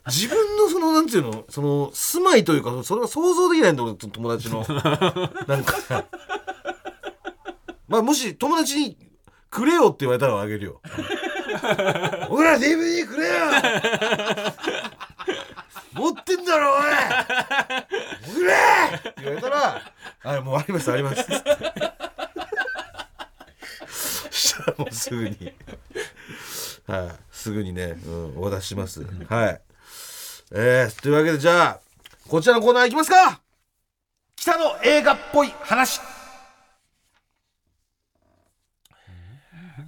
[0.06, 1.44] 自分のそのなんていうの？
[1.48, 4.64] その住まいというかそれが想像できないんだ俺友達の。
[5.48, 6.04] なんか。
[7.88, 8.96] まあもし友達に
[9.50, 10.80] くれよって言われたらあげるよ
[12.28, 13.34] 僕ら DVD くれよ。
[15.94, 16.82] 持ってんだろおい
[18.26, 18.52] 「僕ね!」
[18.98, 19.80] って言われたら
[20.24, 21.22] 「はいもうありますあります」
[23.88, 25.54] そしたらもうすぐに。
[26.86, 29.02] はいすぐにね、うん、お出しします。
[29.02, 29.60] はい。
[30.52, 31.80] えー、というわけでじゃあ
[32.28, 33.40] こちらのコーナーいきますか。
[34.36, 36.00] 北の映画っぽい話。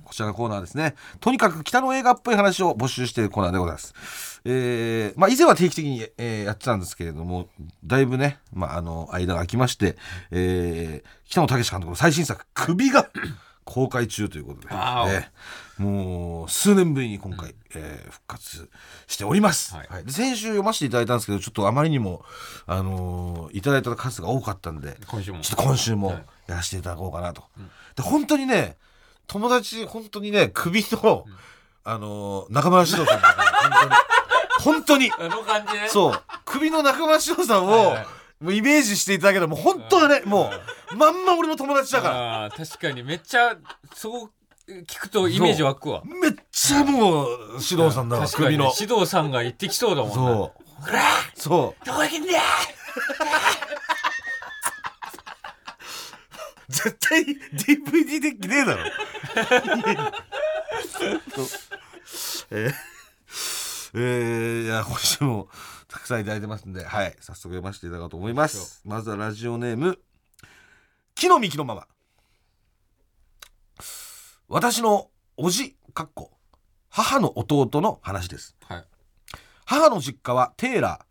[0.06, 0.94] こちらのコーナーですね。
[1.20, 4.40] とにかく北の映画っぽい話を募集しているコーナーでございます。
[4.44, 7.48] えー、まあ以前は定期的に、えーやってたんですけれども、
[7.84, 9.96] だいぶね、まああの、間が空きまして、
[10.30, 13.10] えー、北野武監督の最新作、首が
[13.64, 15.24] 公開中ということで、えー
[15.82, 18.70] もう数年ぶりに今回、えー復活
[19.08, 19.86] しております、はい。
[19.90, 20.04] はい。
[20.04, 22.24] で先週読ませていただいたんですけど、ちょっとあまりにも、
[22.66, 25.40] あのーいただいた数が多かったんで、今週も。
[25.40, 26.24] ちょっと今週もはい。
[26.46, 27.42] やらせていただこうかなと。
[27.96, 28.76] で、本当にね、
[29.26, 31.24] 友達、本当にね、首の、
[31.84, 33.44] あのー中村獅童さんだか
[33.88, 34.06] ら
[34.60, 35.10] 本当に。
[35.18, 35.90] 本あの感じね当に。
[35.90, 36.22] そう。
[36.44, 38.06] 首の中村獅童さんをはいはい、
[38.44, 40.50] もうイメージしていただければ、もう本当はね、も
[40.92, 42.50] う、まんま俺の友達だから。
[42.56, 43.56] 確かにめっちゃ
[43.94, 44.30] そう
[44.68, 48.74] 聞くとイメージ湧くわめっちゃもう、獅童さんだから、確かに首の。
[48.78, 50.52] 指導さんが言ってきそうだもんねそ
[51.36, 51.40] う。
[51.40, 51.86] そう。
[51.86, 52.42] どこ行けんだよ
[56.68, 58.84] 絶対 DVD デッキねえだろ。
[62.50, 62.74] えー
[63.94, 65.48] えーいや、今週も
[65.88, 68.82] たくさんいただいてますんで、はい、早速読ませていただこうと思います。
[68.84, 69.98] まずはラジオネーム、
[71.14, 71.86] 木の幹のママ。
[74.48, 76.30] 私のおじ、かっこ、
[76.88, 78.56] 母の弟の話です。
[78.64, 78.84] はい
[79.68, 81.05] 母の実家はテーラー、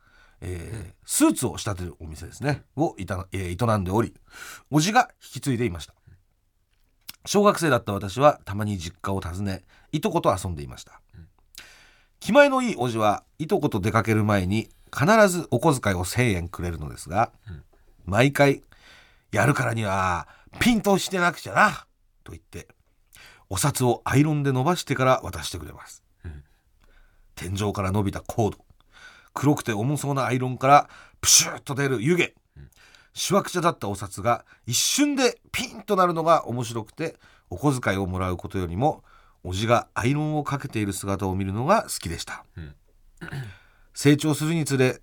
[0.48, 2.64] えースーツを仕立てるお店ですね。
[2.76, 4.14] をいた、えー営んでおり
[4.72, 5.94] おじが引き継いでいました。
[7.26, 11.02] 小学生だった私はたまに実家を訪ねいとこと遊んでいました、
[12.20, 17.32] 気前のいいおじはいとこと出かける前に必ずお小遣いを1,000円くれるのですが、
[18.06, 18.62] 毎回
[19.32, 20.28] やるからには
[20.60, 21.88] ピンとしてなくちゃな
[22.24, 22.68] と言って
[23.50, 26.04] お札をアイロンで伸ばしてから渡してくれます、
[27.36, 28.65] 天井から伸びたコード
[29.36, 30.90] 黒くて重そうなアイロンから
[31.22, 32.34] プシューッと出る湯気、
[33.14, 37.18] しわくちゃだったお札が一瞬でピンとなるのが面白くて
[37.52, 39.04] お小遣いをもらうことよりも
[39.44, 42.76] おじがアイロンをかけている姿を見るのが好きでした、ん。
[43.94, 45.00] 成長するにつれ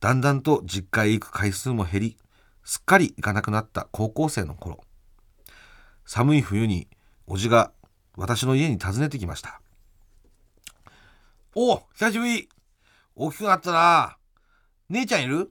[0.00, 2.16] だんだんと実家へ行く回数も減り
[2.64, 4.80] すっかり行かなくなった高校生の頃。
[6.04, 6.88] 寒い冬に
[7.26, 7.72] おじが
[8.16, 9.60] 私の家に訪ねてきました
[11.54, 12.48] おう久しぶり
[13.18, 14.18] 大きくなったな。
[14.90, 15.50] 姉ちゃんいる？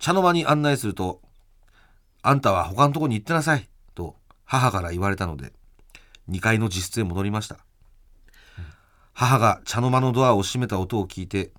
[0.00, 1.20] 茶の間に案内すると
[2.22, 5.52] 「あんたは他のとこに行ってなさい」と母から言われたので
[6.30, 7.58] 2階の自室へ戻りました。
[9.12, 11.52] 母が茶の間のドアを閉めた音を聞いて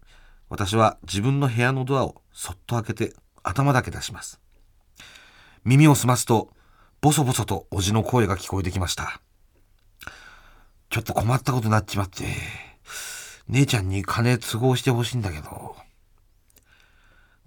[0.50, 4.42] 私は自分の部屋のドアをそっと開けて頭だけ出します。
[5.64, 6.50] 耳を澄ますと
[7.02, 9.22] ボソボソとおじの声が聞こえてきました。
[10.90, 12.73] ちょっと困ったことになっちまって。
[13.48, 15.76] 姉ちゃんに金都合してほしいんだけど。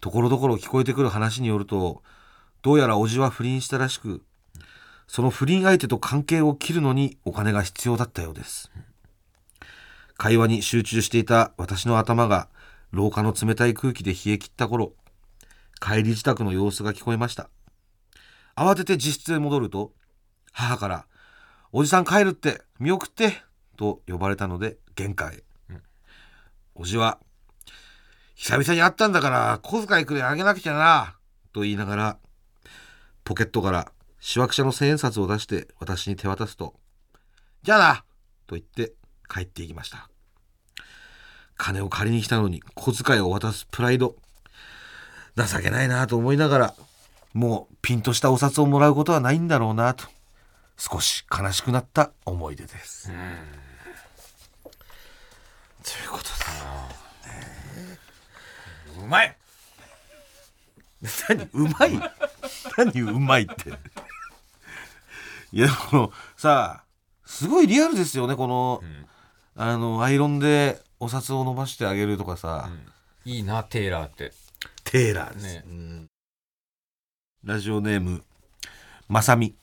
[0.00, 2.02] ところどころ聞こえてくる話によると
[2.62, 4.22] どうやらおじは不倫したらしく
[5.08, 8.70] その不倫相手と関係を切るのにお金が必要だったようです。
[10.16, 12.48] 会話に集中していた私の頭が
[12.90, 14.94] 廊下の冷たい空気で冷え切った頃
[15.80, 17.50] 帰り支度の様子が聞こえました。
[18.54, 19.92] 慌てて自室へ戻ると
[20.52, 21.06] 母から
[21.72, 23.42] 「おじさん帰るって見送って」
[23.76, 25.44] と呼ばれたので玄関へ、
[26.78, 27.18] おじは
[28.36, 31.16] 「久々に会ったんだから小遣いくれあげなくちゃな」
[31.52, 32.18] と言いながら
[33.24, 36.74] ポケットからしわくちゃの千円札を出して私に手渡すと
[37.62, 38.04] 「じゃあな!」
[38.46, 38.92] と言って
[39.28, 40.08] 帰っていきました
[41.56, 44.16] 金を借りに来たのに小遣いを渡すプライド
[45.36, 46.74] 情けないなと思いながら
[47.32, 50.06] もうピンとしたお札をもらうことはないんだろうなと
[50.78, 53.08] 少し悲しくなった思い出です。
[53.08, 53.14] とい
[56.06, 56.24] うこと
[59.06, 59.36] うまい。
[61.00, 62.12] で何うまい？
[62.76, 63.70] 何うまいって。
[65.52, 66.84] いやこのさあ
[67.24, 68.82] すごいリアルですよねこの、
[69.54, 72.68] あのアイロンでお札を伸ばしてあげるとかさ、
[73.24, 74.32] いいなテーラーって。
[74.82, 75.64] テーラーです、ね。
[75.66, 76.06] うん。
[77.44, 78.24] ラジオネーム
[79.08, 79.54] まさみ。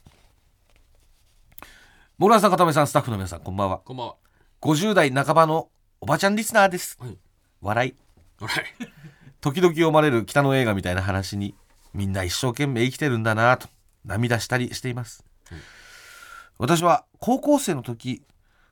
[2.17, 3.79] モランさん片目さんスタッフの皆さんこんばんは。
[3.79, 4.15] こんばんは。
[4.61, 5.69] 50代半ばの
[5.99, 7.17] おばちゃんリスナーです、はい。
[7.61, 7.95] 笑い。
[8.39, 8.65] はい
[9.43, 11.53] 時々読まれる北の映画みたいな話に
[11.93, 13.67] みんな一生懸命生きてるんだなと
[14.05, 15.25] 涙したりしています、
[16.57, 18.23] 私は高校生の時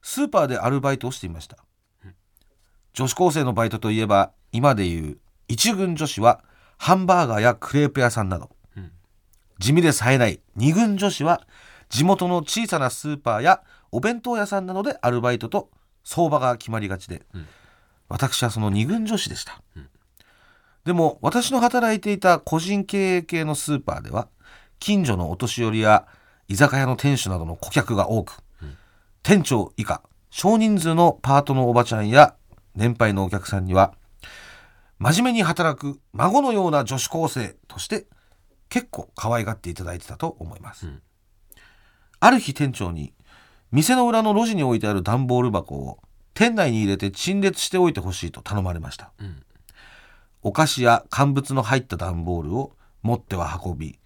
[0.02, 1.58] スーパーでアルバイトをしていました、
[2.94, 5.18] 女子高生のバイトといえば今でいう
[5.50, 6.42] 一軍女子は
[6.78, 8.92] ハンバーガーやクレープ屋さんなど、うん
[9.60, 11.46] 地味で冴えない二軍女子は
[11.90, 13.62] 地元の小さなスーパーや
[13.92, 15.70] お弁当屋さんなどでアルバイトと
[16.06, 17.24] 相場が決まりがちで、
[18.08, 19.91] 私はその二軍女子でした、うん
[20.86, 24.28] でも私の働いていた個人経営系のスーパーでは
[24.80, 26.08] 近所のお年寄りや
[26.48, 28.76] 居酒屋の店主などの顧客が多く、うん。
[29.24, 30.02] 店長以下
[30.32, 32.36] 少人数のパートのおばちゃんや
[32.76, 33.94] 年配のお客さんには
[34.98, 38.08] 真面目に働く孫のような女子高生として
[38.70, 41.02] 結構可愛がっていただいてたと思います、うん。
[42.20, 43.14] ある日店長に
[43.72, 46.00] 店の裏の路地に置いてある段ボール箱を
[46.34, 49.12] 店内に入れて陳列しておいてほしいと頼まれました。
[49.20, 49.44] うん
[50.44, 54.00] お菓子や乾物の入った段ボールを持っては運び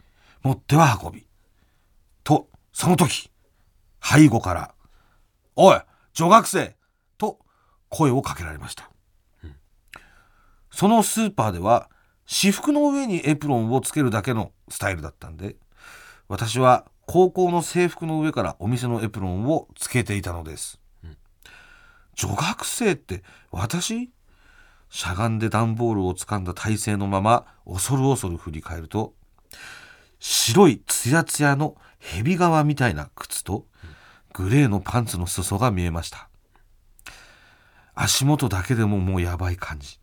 [0.44, 1.28] 持っては運び
[2.24, 3.32] とその時
[4.02, 4.76] 背後から
[5.56, 5.80] 「おい
[6.14, 6.76] 女学生!」
[7.18, 7.40] と
[7.90, 8.90] 声をかけられました、
[10.72, 11.90] そのスーパーでは
[12.26, 15.56] 私服の上にエプロンをつけるだけのスタイルだったんで
[16.28, 20.80] 私は高校の制服の上からお店のエプロンをつけていたのです、
[22.16, 24.12] 女学生って私？
[24.90, 29.14] しゃがんで段ボールを掴んだ体勢のまま恐る恐る振り返ると
[30.20, 33.66] 白いツヤツヤの蛇革みたいな靴と
[34.34, 36.30] グレーのパンツの裾が見えました。
[37.94, 40.00] 足元だけでももうやばい感じ。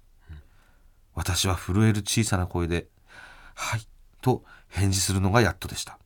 [1.14, 2.88] 私は震える小さな声で
[3.54, 3.86] 「はい」
[4.22, 5.98] と返事するのがやっとでした。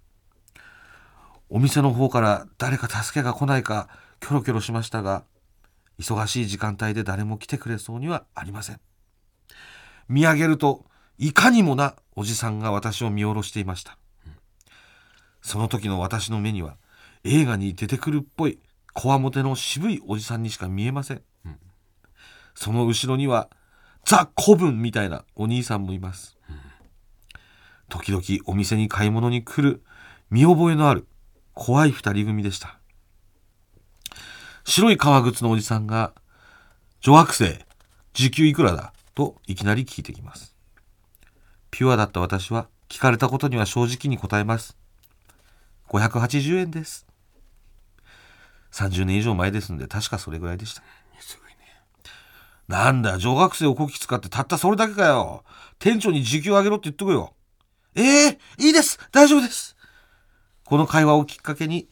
[1.49, 3.89] お店の方から誰か助けが来ないか
[4.21, 5.25] キョロキョロしましたが
[5.99, 8.81] 忙しい時間帯で誰も来てくれそうにはありません。
[10.09, 10.85] 見上げると
[11.19, 13.99] いかにもなおじさんが私を見下ろしていました。
[15.43, 16.77] その時の私の目には
[17.25, 18.59] 映画に出てくるっぽい
[18.93, 21.23] こわもての渋いおじさんにしか見えません、
[22.55, 23.49] その後ろには
[24.05, 26.37] ザ・古文みたいなお兄さんもいます、
[27.89, 29.83] 時々お店に買い物に来る
[30.31, 31.07] 見覚えのある
[31.53, 32.79] 怖い二人組でした。
[34.69, 36.13] 白い革靴のおじさんが
[37.01, 37.65] 「女学生
[38.15, 40.57] 時給いくらだ?」といきなり聞いてきます。
[41.71, 44.77] ピュアだった私は聞かれたことには正直に答えます。
[45.89, 47.07] 580円です。
[48.73, 50.83] 30年以上前ですので確かそれぐらいでした。
[51.21, 51.57] すごいね。
[52.67, 55.45] なんだよ女学生をこき使ってたったそれだけかよ。
[55.79, 57.35] 店長に時給上げろって言っとくよ。
[57.95, 58.99] ええいいです。
[59.13, 59.77] 大丈夫です。
[60.65, 61.89] この会話をきっかけに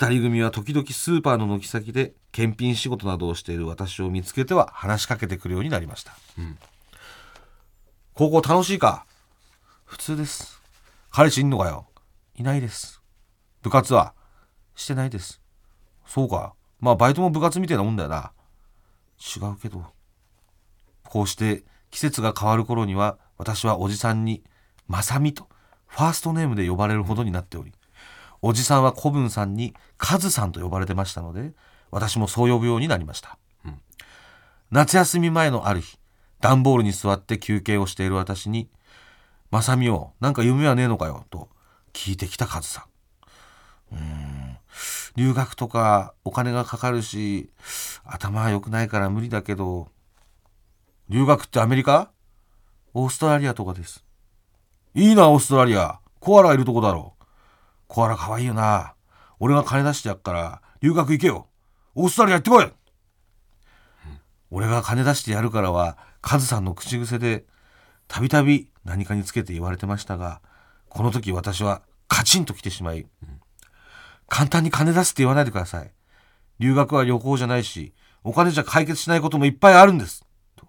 [0.00, 6.56] 二人組は時々スーパーの軒先で検品仕事などをしている私を見つけては話しかけてくるようになりました、ん。
[8.14, 9.06] 高校楽しいか？
[9.84, 10.62] 普通です。
[11.10, 11.88] 彼氏いんのかよ？
[12.36, 13.02] いないです。
[13.60, 14.14] 部活は？
[14.76, 15.40] してないです。
[16.06, 16.54] そうか。
[16.78, 18.30] まあバイトも部活みたいなもんだよな。
[19.18, 19.84] 違うけど。
[21.02, 24.44] こうして季節が変わる頃には私はおじさんに
[24.86, 25.48] 「まさみ」と
[25.88, 27.72] ファーストネームで呼ばれるほどになっており
[28.42, 31.52] おじさんは古文さんにカズさんと呼ばれてましたので
[31.90, 33.80] 私もそう呼ぶようになりました、うん。
[34.70, 35.98] 夏休み前のある日
[36.40, 38.68] 段ボールに座って休憩をしている私に
[39.50, 41.48] 「まさみよなんか夢はねえのかよ」と
[41.92, 42.86] 聞いてきたカズさ
[43.90, 43.96] ん。
[43.96, 44.58] うん。
[45.16, 47.50] 留学とかお金がかかるし
[48.04, 49.88] 頭は良くないから無理だけど
[51.08, 52.10] 留学ってアメリカ？
[52.94, 54.04] オーストラリアとかです
[54.94, 55.98] いいなオーストラリア。
[56.20, 57.14] コアラいるとこだろ
[57.88, 58.94] コアラ可愛いよな。
[59.40, 61.48] 俺が金出してやっから留学行けよ。
[61.94, 62.72] オーストラリア行ってこい、
[64.50, 67.44] 俺が金出してやるからはカズさんの口癖で
[68.06, 70.40] たびたび何かにつけて言われてましたが
[70.88, 73.06] この時私はカチンと来てしまい、
[74.28, 75.90] 簡単に金出すって言わないでください。
[76.58, 80.24] 留学は旅行じゃないしお金じゃ解決しないこともいっぱいあるんです。
[80.56, 80.66] と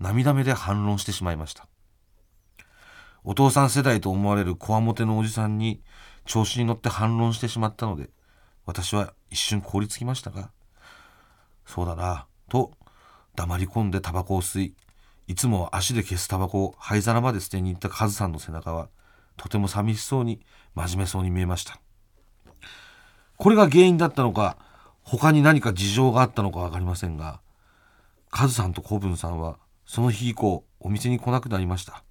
[0.00, 1.68] 涙目で反論してしまいました。
[3.24, 5.80] お父さん世代と思われるこわもてのおじさんに
[6.24, 8.10] 調子に乗って反論してしまったので
[8.66, 10.50] 私は一瞬凍りつきましたが
[11.66, 12.72] そうだなと
[13.34, 14.74] 黙り込んでタバコを吸い
[15.26, 18.88] いつもは足で消すタバコを灰皿まで捨てに行ったカズさんの背中は
[19.36, 20.40] とても寂しそうに
[20.74, 21.80] 真面目そうに見えました。
[23.36, 24.56] これが原因だったのか
[25.02, 27.40] 他に何か事情があったのか分かりませんが
[28.30, 32.02] カズさんと古文さんはその日以降お店に来なくなりました。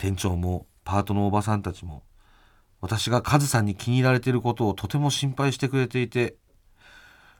[0.00, 2.02] 店長もパートのおばさんたちも
[2.80, 6.36] 私がカズさんに気に入られていることをとても心配してくれていて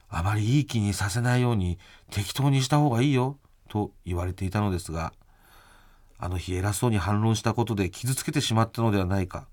[0.09, 1.79] あまりいい気にさせないように
[2.11, 5.11] 適当にした方がいいよと言われていたのですが
[6.19, 9.47] あの日偉そうに反論したことで傷つけてしまったのではないか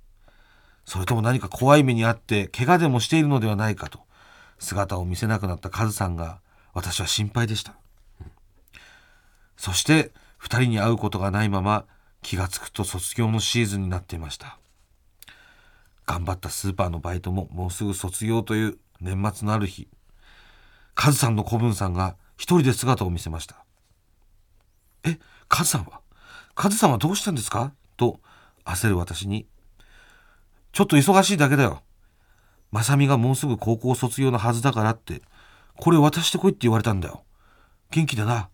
[0.84, 4.00] それとも何か怖い目にあって怪我でもしているのではないかと
[4.58, 6.40] 姿を見せなくなったカズさんが
[6.74, 7.74] 私は心配でした。
[9.56, 11.86] そして二人に会うことがないまま
[12.22, 14.58] 気がつくと卒業のシーズンになっていました。
[16.06, 19.88] 頑張ったスーパーのバイトももうすぐ卒業という年末のある日。
[20.94, 23.64] カズさんの子分さんが一人で姿を見せました。
[25.04, 26.00] えカズさんは？
[26.54, 27.72] カズさんはどうしたんですか？
[27.96, 28.20] と
[28.64, 29.46] 焦る私に。
[30.72, 31.82] ちょっと忙しいだけだよ。
[32.72, 35.22] まさみがもうすぐ高校卒業のはずだからって
[35.76, 37.24] これ渡してこいって言われたんだよ。
[37.90, 38.50] 元気だな。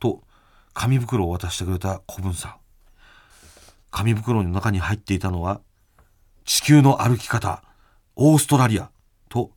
[0.00, 0.22] と
[0.74, 2.54] 紙袋を渡してくれた子分さん。
[3.90, 5.60] 紙袋の中に入っていたのは
[6.44, 7.62] 地球の歩き方
[8.16, 8.90] オーストラリア
[9.28, 9.52] と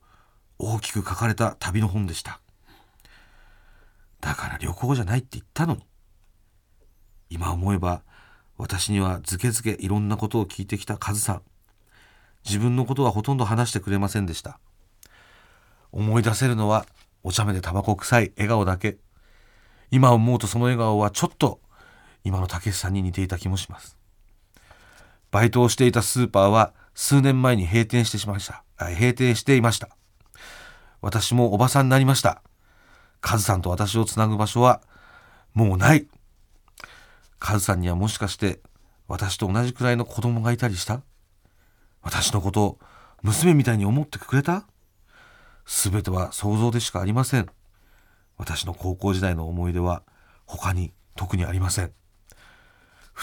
[0.58, 2.40] 大きく書かれた旅の本でした。
[4.20, 5.82] だから旅行じゃないって言ったのに。
[7.28, 8.02] 今思えば
[8.56, 11.42] 私にはずけずけいろんなことを聞いてきたカズさん。
[12.44, 14.60] 自分のことはほとんど話してくれませんでした。
[15.90, 16.86] 思い出せるのは
[17.24, 18.98] お茶目でタバコ臭い笑顔だけ。
[19.90, 21.60] 今思うとその笑顔はちょっと
[22.24, 24.01] 今のたけしさんに似ていた気もします。
[25.32, 28.62] バイトをしていたスーパーは数年前に閉店してしまいました。
[28.78, 29.88] 閉店していました。
[31.00, 32.42] 私もおばさんになりました。
[33.20, 34.82] カズさんと私をつなぐ場所は
[35.54, 36.06] もうない。
[37.38, 38.60] カズさんにはもしかして
[39.08, 41.00] 私と同じくらいの子供がいたりした？
[42.02, 42.78] 私のことを
[43.22, 44.66] 娘みたいに思ってくれた？
[45.64, 47.48] 全ては想像でしかありません。
[48.36, 50.02] 私の高校時代の思い出は
[50.44, 51.92] 他に特にありません。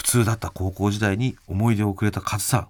[0.00, 2.68] 普通だった高校時代に思い出をくれたカズさん。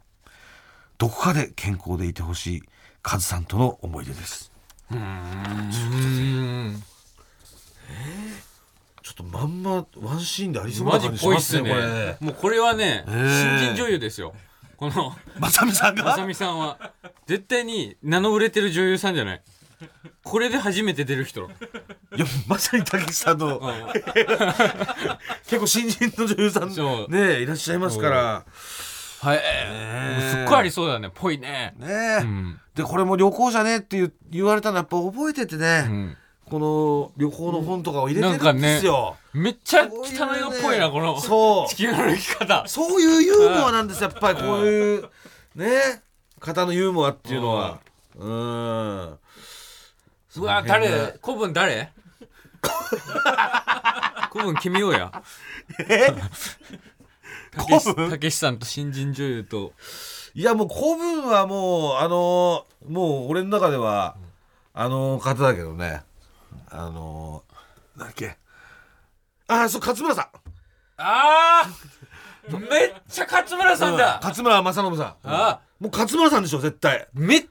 [0.99, 2.63] どこかで健康でいてほしい
[3.03, 4.51] カズさんとの思い出です。
[4.91, 6.83] うん。
[9.01, 12.17] ちょっとまんまワンシーンでありそうなマジ感じしますねぽいっすね。
[12.19, 12.27] これ。
[12.27, 13.59] もうこれはね、えー。
[13.61, 14.35] 新人女優ですよ。
[14.77, 16.91] このまさみさんまがさみさんは。
[17.29, 19.43] 絶対に名の売れてる女優さんじゃない
[20.23, 21.43] これで初めて出る人。
[21.43, 23.59] いやまさにたけしさんの。
[23.59, 23.71] うん。
[25.47, 27.11] 結構新人の女優さんそう。
[27.11, 28.45] ねいらっしゃいますから。
[29.21, 31.11] はい、ねすっごいありそうだね。
[31.15, 31.75] ぽいね。
[31.79, 31.87] ね
[32.21, 36.17] え、うん、でこれも旅行じゃねって言言われたのやっぱ覚えててね、うん、
[36.49, 41.69] この旅行の本とかを入れてるんですよ、めっちゃ汚いのっぽいなこのそう。
[41.69, 42.65] 地球の歩き方。
[42.67, 45.09] そういうユーモアなんですよやっぱりこういう
[45.55, 46.03] ね
[46.39, 47.81] 方のユーモアっていうのは。
[48.17, 49.19] うん
[50.37, 51.93] うわ誰古文誰？
[54.33, 55.11] 古文決めようや
[55.89, 56.13] え？
[57.57, 58.11] たけし古文？
[58.11, 59.73] たけしさんと新人女優と。
[60.35, 64.17] いやもう古文はもうあのもう俺の中では、
[64.73, 66.03] あの方だけどね。
[66.71, 67.43] あの
[67.97, 68.37] なんだっけ？
[69.49, 70.29] あそう勝村さん。
[70.99, 75.15] あーめっちゃ勝村さんだ、うん勝村正信さん。
[75.25, 77.09] あもう勝村さんでしょ絶対。
[77.15, 77.45] めっ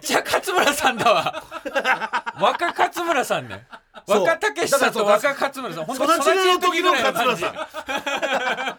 [0.00, 1.44] ちゃ勝村さんだわ。
[2.40, 3.68] 若勝村さんね。
[4.06, 4.24] そう。
[4.24, 5.84] 若武さんと若勝村さん。
[5.84, 8.78] 本当育ちの時の勝村さん。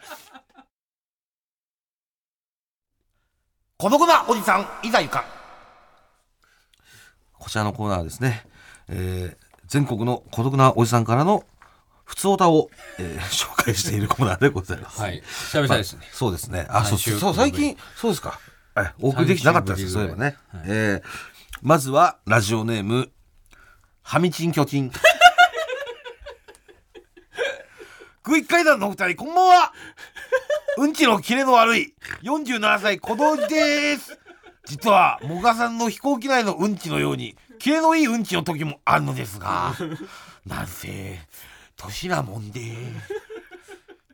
[3.78, 5.24] 孤独なおじさんいざゆか
[7.32, 8.45] こちらのコーナーはですね、
[8.89, 11.45] えー全国の孤独なおじさんからの
[12.04, 15.00] 普通歌を、えー紹介しているコーナーでございます。
[15.00, 15.22] はい。
[15.22, 16.10] 久々ですね。
[16.12, 16.66] そうですね。
[16.70, 18.39] あ、そうそう最近そうですか。
[18.76, 19.92] はいお送りできてなかったです。
[19.92, 20.38] そういえばね。
[20.52, 23.12] はいえーまずはラジオネーム
[24.02, 24.92] ハミチン巨人。
[28.24, 29.74] 空気階段のお二人こんばんは。
[30.78, 31.94] うんちのキレの悪い
[32.24, 34.18] 47歳小道寺です。
[34.66, 39.76] 実はもがさんの飛行機内のうんちのようにキレのいいうんちの時もあるのですが、
[40.46, 41.20] なんせ
[41.76, 42.62] 年なもんで。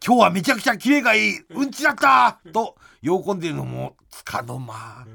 [0.06, 1.39] 今日はめちゃくちゃキレがいい。
[1.49, 2.38] うんちだった。
[2.53, 5.08] と喜んでいるのもつかの間。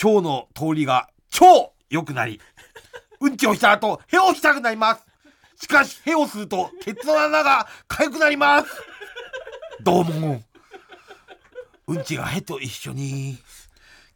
[0.00, 2.40] 今日の通りが超良くなり
[3.18, 5.04] うんちをした後へをしたくなります。
[5.60, 8.68] しかしへをするとケツの穴が痒くなります。
[9.82, 10.42] どうも。
[11.88, 13.36] うんちがへと一緒に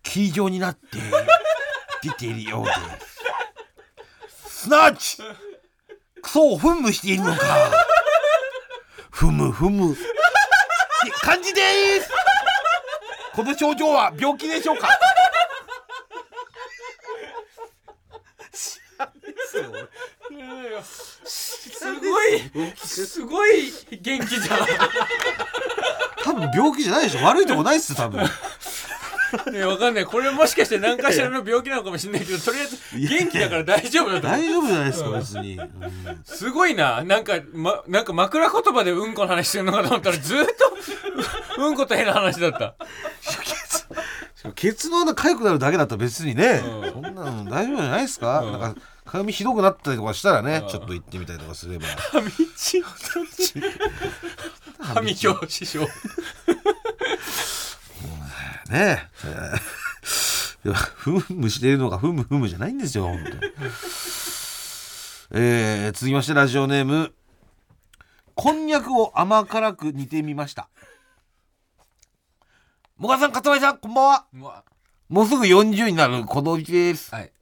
[0.05, 0.99] 霧状になって
[2.05, 2.73] 出ているようで
[4.39, 4.61] す。
[4.61, 5.19] すなわち
[6.23, 7.92] クソを噴霧しているのか。
[9.13, 9.95] ふむふむ。
[11.21, 11.61] 感じで
[12.01, 12.11] す。
[13.35, 14.89] この症状は病気でしょうか？
[21.25, 22.41] すごい
[22.77, 24.59] すごい元気じゃ
[26.25, 27.25] 多分病気じゃないでしょ。
[27.25, 28.25] 悪いとこないっす多分。
[29.51, 30.05] んいやわかんない。
[30.05, 34.41] これもしかして何かしらの病気なのかもしれないけどとりあえず元気だから大丈夫だと思う。
[34.41, 35.59] 大丈夫じゃないですか別に。
[35.59, 35.71] うん。
[36.25, 37.03] すごいな。
[37.03, 40.39] なんか、ま、なんか枕言葉でうんこの話してるのかと思ったらずっ
[41.57, 42.75] とううんこと変な話だった。
[44.57, 46.93] ケツの穴痒くなるだけだったら別にね、うん。
[46.93, 48.41] そんなの大丈夫じゃないですか。
[48.41, 48.53] うん。
[48.61, 50.69] なんか髪ひどくなったりとかしたらね、うん。
[50.69, 51.87] ちょっと行ってみたりとかすれば。
[52.13, 52.23] 道
[54.95, 55.87] 神教師匠
[58.73, 59.29] ねえ。
[60.65, 63.37] いやふむふむしているのがふむふむじゃないんですよ、本当に。
[65.33, 67.13] えー、続きましてラジオネーム、
[68.35, 70.69] こんにゃくを甘辛く煮てみました。
[72.97, 74.65] もがさん、かたまりさん、こんばんは。
[75.09, 77.15] もうすぐ40になる子供です。
[77.15, 77.33] はい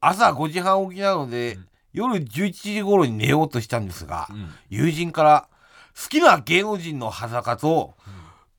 [0.00, 1.58] 朝5時半起きなので、
[1.94, 5.48] 夜11時頃に寝ようとしたんですが、ん友人から
[5.96, 7.94] 好きな芸能人の裸と、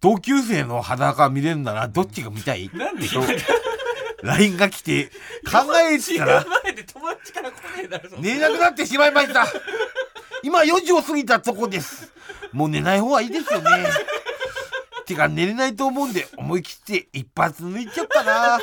[0.05, 2.69] 同級生の裸見れるならどっちが見たい？
[2.75, 3.07] なんで？
[3.07, 3.23] と
[4.21, 5.05] LINE が来て
[5.51, 6.45] 考えてたら。
[6.63, 8.09] 前で友達から来ねえだろ。
[8.11, 9.47] そんな寝れなくなってしまいました。
[10.43, 12.11] 今4時を過ぎたとこです。
[12.51, 13.69] もう寝ない方がいいですよね。
[15.07, 18.59] てか寝れないと思うんで思い切って一発抜いちゃおうかな。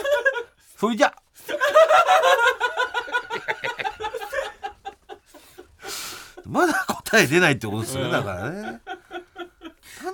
[0.78, 1.12] それじゃ。
[6.46, 8.80] まだ答え出ないってことですよねだからね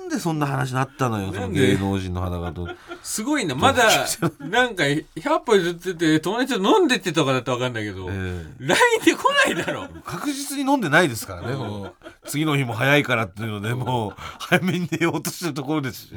[0.09, 2.69] なんでそんな話になったのよその芸能人の裸と。
[3.03, 3.55] すごいな。
[3.55, 4.07] まだ
[4.41, 8.47] なんか100歩譲ってて友達と飲んでってとかだと分かんないけど、ええ。
[8.59, 9.87] LINE で来ないだろ。
[10.05, 11.95] 確実に飲んでないですからね、もう。
[12.25, 16.15] 次の日も早いからっていうのでもう早めに寝ようとしてるところですし、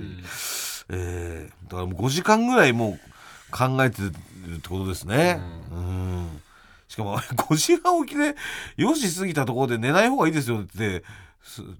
[0.89, 4.07] えーだからもう5時間ぐらいもう考えてる
[4.55, 5.41] ってことですね。
[5.69, 6.41] うん。
[6.87, 8.35] しかも5時半起きで
[8.77, 11.03] 4時過ぎたところで寝ない方がいいですよってす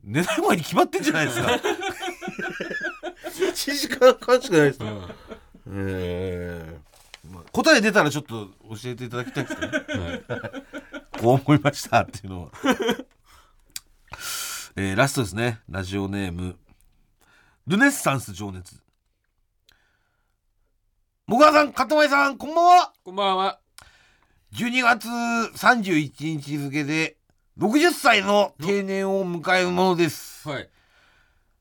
[0.04, 1.48] 寝ない前に決まってんじゃないですか
[3.30, 5.10] 1時間半しかないですよ、
[5.68, 6.92] えー
[7.34, 10.24] まあ答え出たらちょっと教えていただきたいですね
[11.20, 12.52] こう思いましたっていうのは。
[14.76, 15.60] えーラストですね。
[15.70, 16.58] ラジオネーム。
[17.68, 18.82] ルネッサンス情熱。
[21.28, 22.94] もぐらさん、かたまりさん、こんばんは。
[23.04, 23.60] こんばんは
[24.54, 27.18] 12月31日付で
[27.62, 30.50] 60歳の定年を迎えるものです。
[30.50, 30.68] はい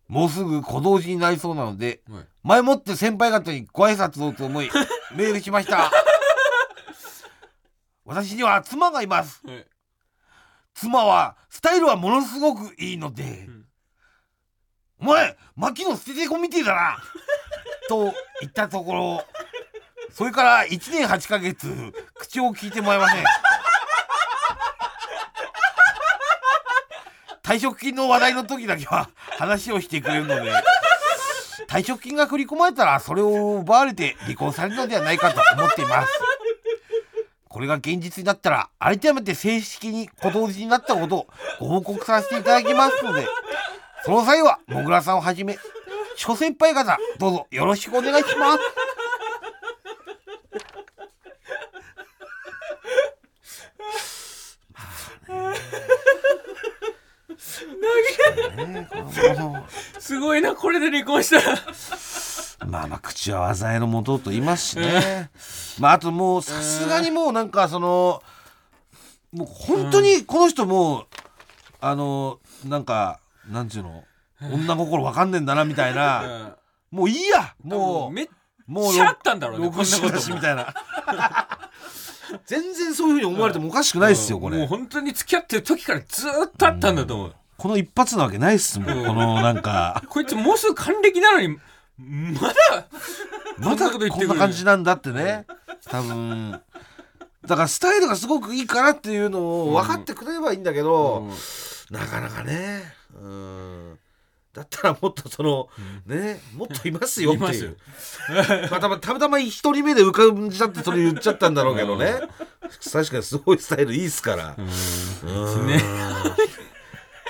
[0.09, 4.70] もうすぐ小同時になりそうなので、はい前もって先輩方にご挨拶をと思い、
[5.14, 5.92] メールしました。
[8.05, 9.46] 私には妻がいます。
[9.46, 9.66] はい
[10.72, 13.66] 妻はスタイルはものすごくいいので、ん
[15.01, 16.98] お前牧野捨ててこみてえだな
[17.90, 19.24] と言ったところ
[20.11, 23.24] それから1年8ヶ月口を聞いてもらえません
[27.51, 30.53] 退職金の話題の時だけは話をしてくれるので
[31.66, 36.12] 退職金が振り込まれたらそれを奪われて離婚されるのではないかと思っています。
[37.48, 41.26] これが現実になったら改めて正式に小同時になったことを
[41.59, 43.26] ご報告させていただきますので
[44.05, 45.59] その際はもぐらさんをはじめ
[46.14, 48.61] 諸先輩方どうぞよろしくお願いします。
[58.57, 58.88] ね
[59.99, 61.59] すごいなこれで離婚したら。
[62.66, 65.30] まあまあ口は災いのもとと言いますしね。
[65.78, 68.22] まああともうさすがにもうなんかその
[69.32, 71.07] もう本当にこの人もう
[71.80, 74.05] あのなんかなんていうの？
[74.53, 76.57] 女心わかんねえんだなみたいな。
[76.91, 78.12] もういいやもう。
[78.12, 78.28] めっ
[78.66, 80.72] もうちゃあったんだろうね六こんなことみたいな
[82.47, 89.07] 全然そういうふうに思われてもおかしくないですよこもうれ本当に付き合ってる時からずーっとあったんだと思う、この一発なわけないっすもん。
[89.07, 90.03] このなんか。
[90.09, 91.59] こいつもうすぐ還暦なのに
[91.99, 92.89] まだ
[93.59, 94.28] まだこんなこと言ってくる。
[94.28, 95.47] こんな感じなんだってね。
[95.85, 96.53] 多分。
[97.47, 101.28] だからスタイルがすごくいいからっていうのを分かってくれればいいんだけど、
[101.91, 102.83] なかなかね。
[103.14, 103.99] うん
[104.53, 105.68] だったらもっとその、
[106.07, 107.76] ねもっといますよっていう。
[108.70, 112.14] まあたまたまたま一人目で浮かんじゃってそれ言っちゃったんだろうけどね。
[112.92, 114.57] 確かにすごいスタイルいいっすから。
[114.59, 115.66] うん。
[115.66, 115.80] ね。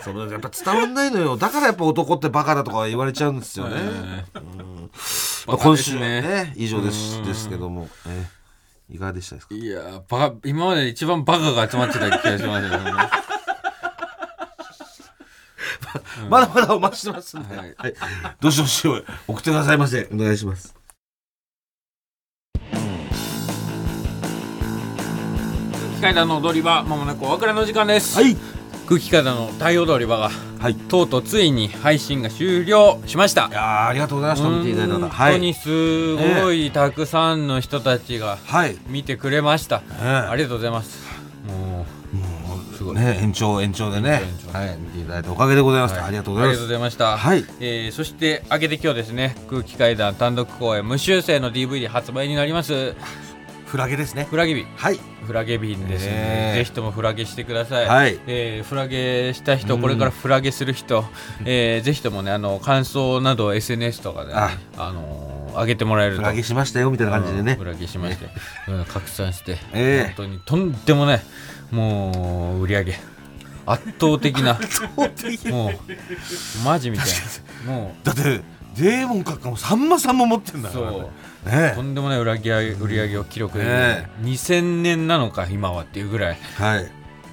[0.02, 1.36] そのやっぱ伝わんないのよ。
[1.36, 3.76] だからやっぱ男ってバカだとか言われちゃうんですよね、
[4.34, 4.90] うん。
[5.46, 8.40] まあ、今週はね以上ですですけども、えー
[8.92, 9.54] いかがでしたですか？
[9.54, 12.78] いやーバカ今までで一番バカが集まってた気がしますよ。
[12.82, 12.92] ね
[16.28, 17.74] まだまだお待ちしてますんで、はい。
[17.76, 17.94] はい。
[18.40, 18.86] どしどし
[19.26, 20.08] 送ってくださいませ。
[20.12, 20.74] お願いします。
[25.96, 28.34] 機械だの踊り場まもなくお別れの時間です、はい。
[28.88, 30.72] 空気階段の大踊り場がはい。
[30.72, 33.50] いとうとうついに配信が終了しました。
[33.52, 34.48] やーありがとうございました。
[34.48, 34.94] 見ていただいた。
[34.94, 35.32] 方本はい。
[35.34, 38.78] 当にすごいたくさんの人たちがはい。
[38.88, 40.06] 見てくれました、え。
[40.30, 41.06] ありがとうございます。
[41.46, 41.99] もう
[42.80, 42.96] すごい。
[42.96, 44.22] ね延長延長でね。
[44.52, 46.08] はい見ていただいておかげでございました、はい。
[46.08, 46.56] ありがとうございます。
[46.56, 47.16] ありがとうございました。
[47.18, 47.44] はい。
[47.60, 52.94] えーそして明けて今日ですね、空気階段単独公演無修正の DVD 発売になります。
[53.66, 54.24] フラゲですね。
[54.24, 54.66] フラゲ日。
[54.76, 54.98] はい。
[55.26, 56.12] フラゲ便ですね。
[56.12, 56.54] え。
[56.56, 58.18] ぜひともフラゲしてください、はい。
[58.26, 59.82] えーフラゲした人、うん。
[59.82, 61.04] これからフラゲする人、
[61.44, 64.58] えーぜひともねあの感想など SNS とかで、ね、あ。
[64.78, 66.22] あのー上げてもらえると。
[66.22, 67.52] フラゲしましたよみたいな感じでね。
[67.52, 68.28] うんフラゲしまして、
[68.68, 70.14] うん拡散して、ええ。
[70.14, 71.22] 本当にとんでもない。
[71.70, 72.98] もう売り上げ。
[73.66, 74.58] 圧倒的な。
[75.50, 75.74] もう
[76.64, 77.06] マジみたい
[77.66, 77.72] な。
[77.72, 78.22] もだって
[78.76, 80.90] デーモン閣下もさんまさんも持ってんうだから。
[80.90, 81.10] そ
[81.46, 81.48] う。
[81.48, 83.64] ねとんでもない売り上げ売り上げを記録で。
[83.64, 86.38] きる、え2000年なのか今はっていうぐらい。
[86.56, 86.90] はい。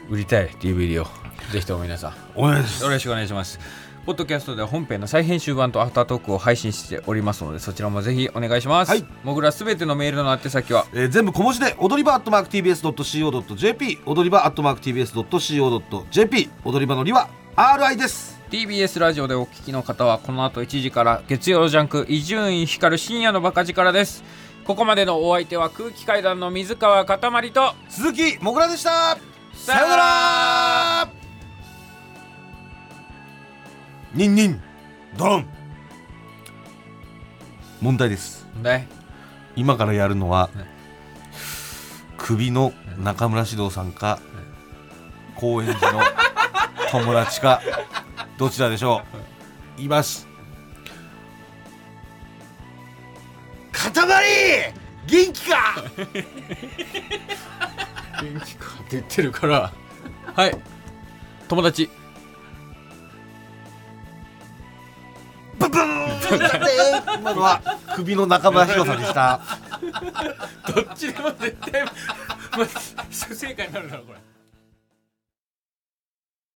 [0.09, 1.07] 売りたい DVD を。
[1.51, 2.13] ぜひとも皆さん。
[2.36, 2.84] お願いします。
[2.84, 3.59] よろしくお願いします
[4.08, 9.05] ポッドキャストでは本編の再編集版とアフタートークを配信しておりますのでそちらもぜひお願いします、はい。
[9.22, 10.86] もぐらすべてのメールの宛先は？
[10.93, 17.28] えー全部小文字で踊り場アットマーク TBS.CO.JP 踊り場アットマーク TBS.CO.JP 踊り場のりは
[17.58, 18.41] RI です。
[18.49, 24.24] TBS ラジオでお聞きの方はこの後1時から月曜ジャンク伊集院光深夜のバカ力です。
[24.64, 29.18] ここまでのお相手は空気階段の水川かたまりと鈴木もぐらでした。
[29.53, 31.10] さよなら
[34.14, 34.62] ニンニン。
[35.18, 35.45] ドロン。
[37.82, 38.45] 問題です。
[38.62, 38.88] ね
[39.55, 40.49] 今からやるのは
[42.18, 44.20] 首の中村獅童さんか
[45.36, 46.01] 高円寺の
[46.91, 47.62] 友達か
[48.38, 49.01] どちらでしょ
[49.78, 49.82] う。
[49.82, 50.28] います。
[53.72, 53.93] 塊！
[55.08, 55.76] 元気か？
[58.22, 59.72] 元気かって言ってるから。
[60.36, 60.58] はい。
[61.47, 61.89] 友達
[65.60, 67.62] ブブーンって今のは
[67.95, 69.41] 首の中村獅童さんでした。
[70.74, 71.91] どっちでも絶対、ま
[72.64, 72.66] あ、
[73.10, 74.20] 不正解になるだろこれ。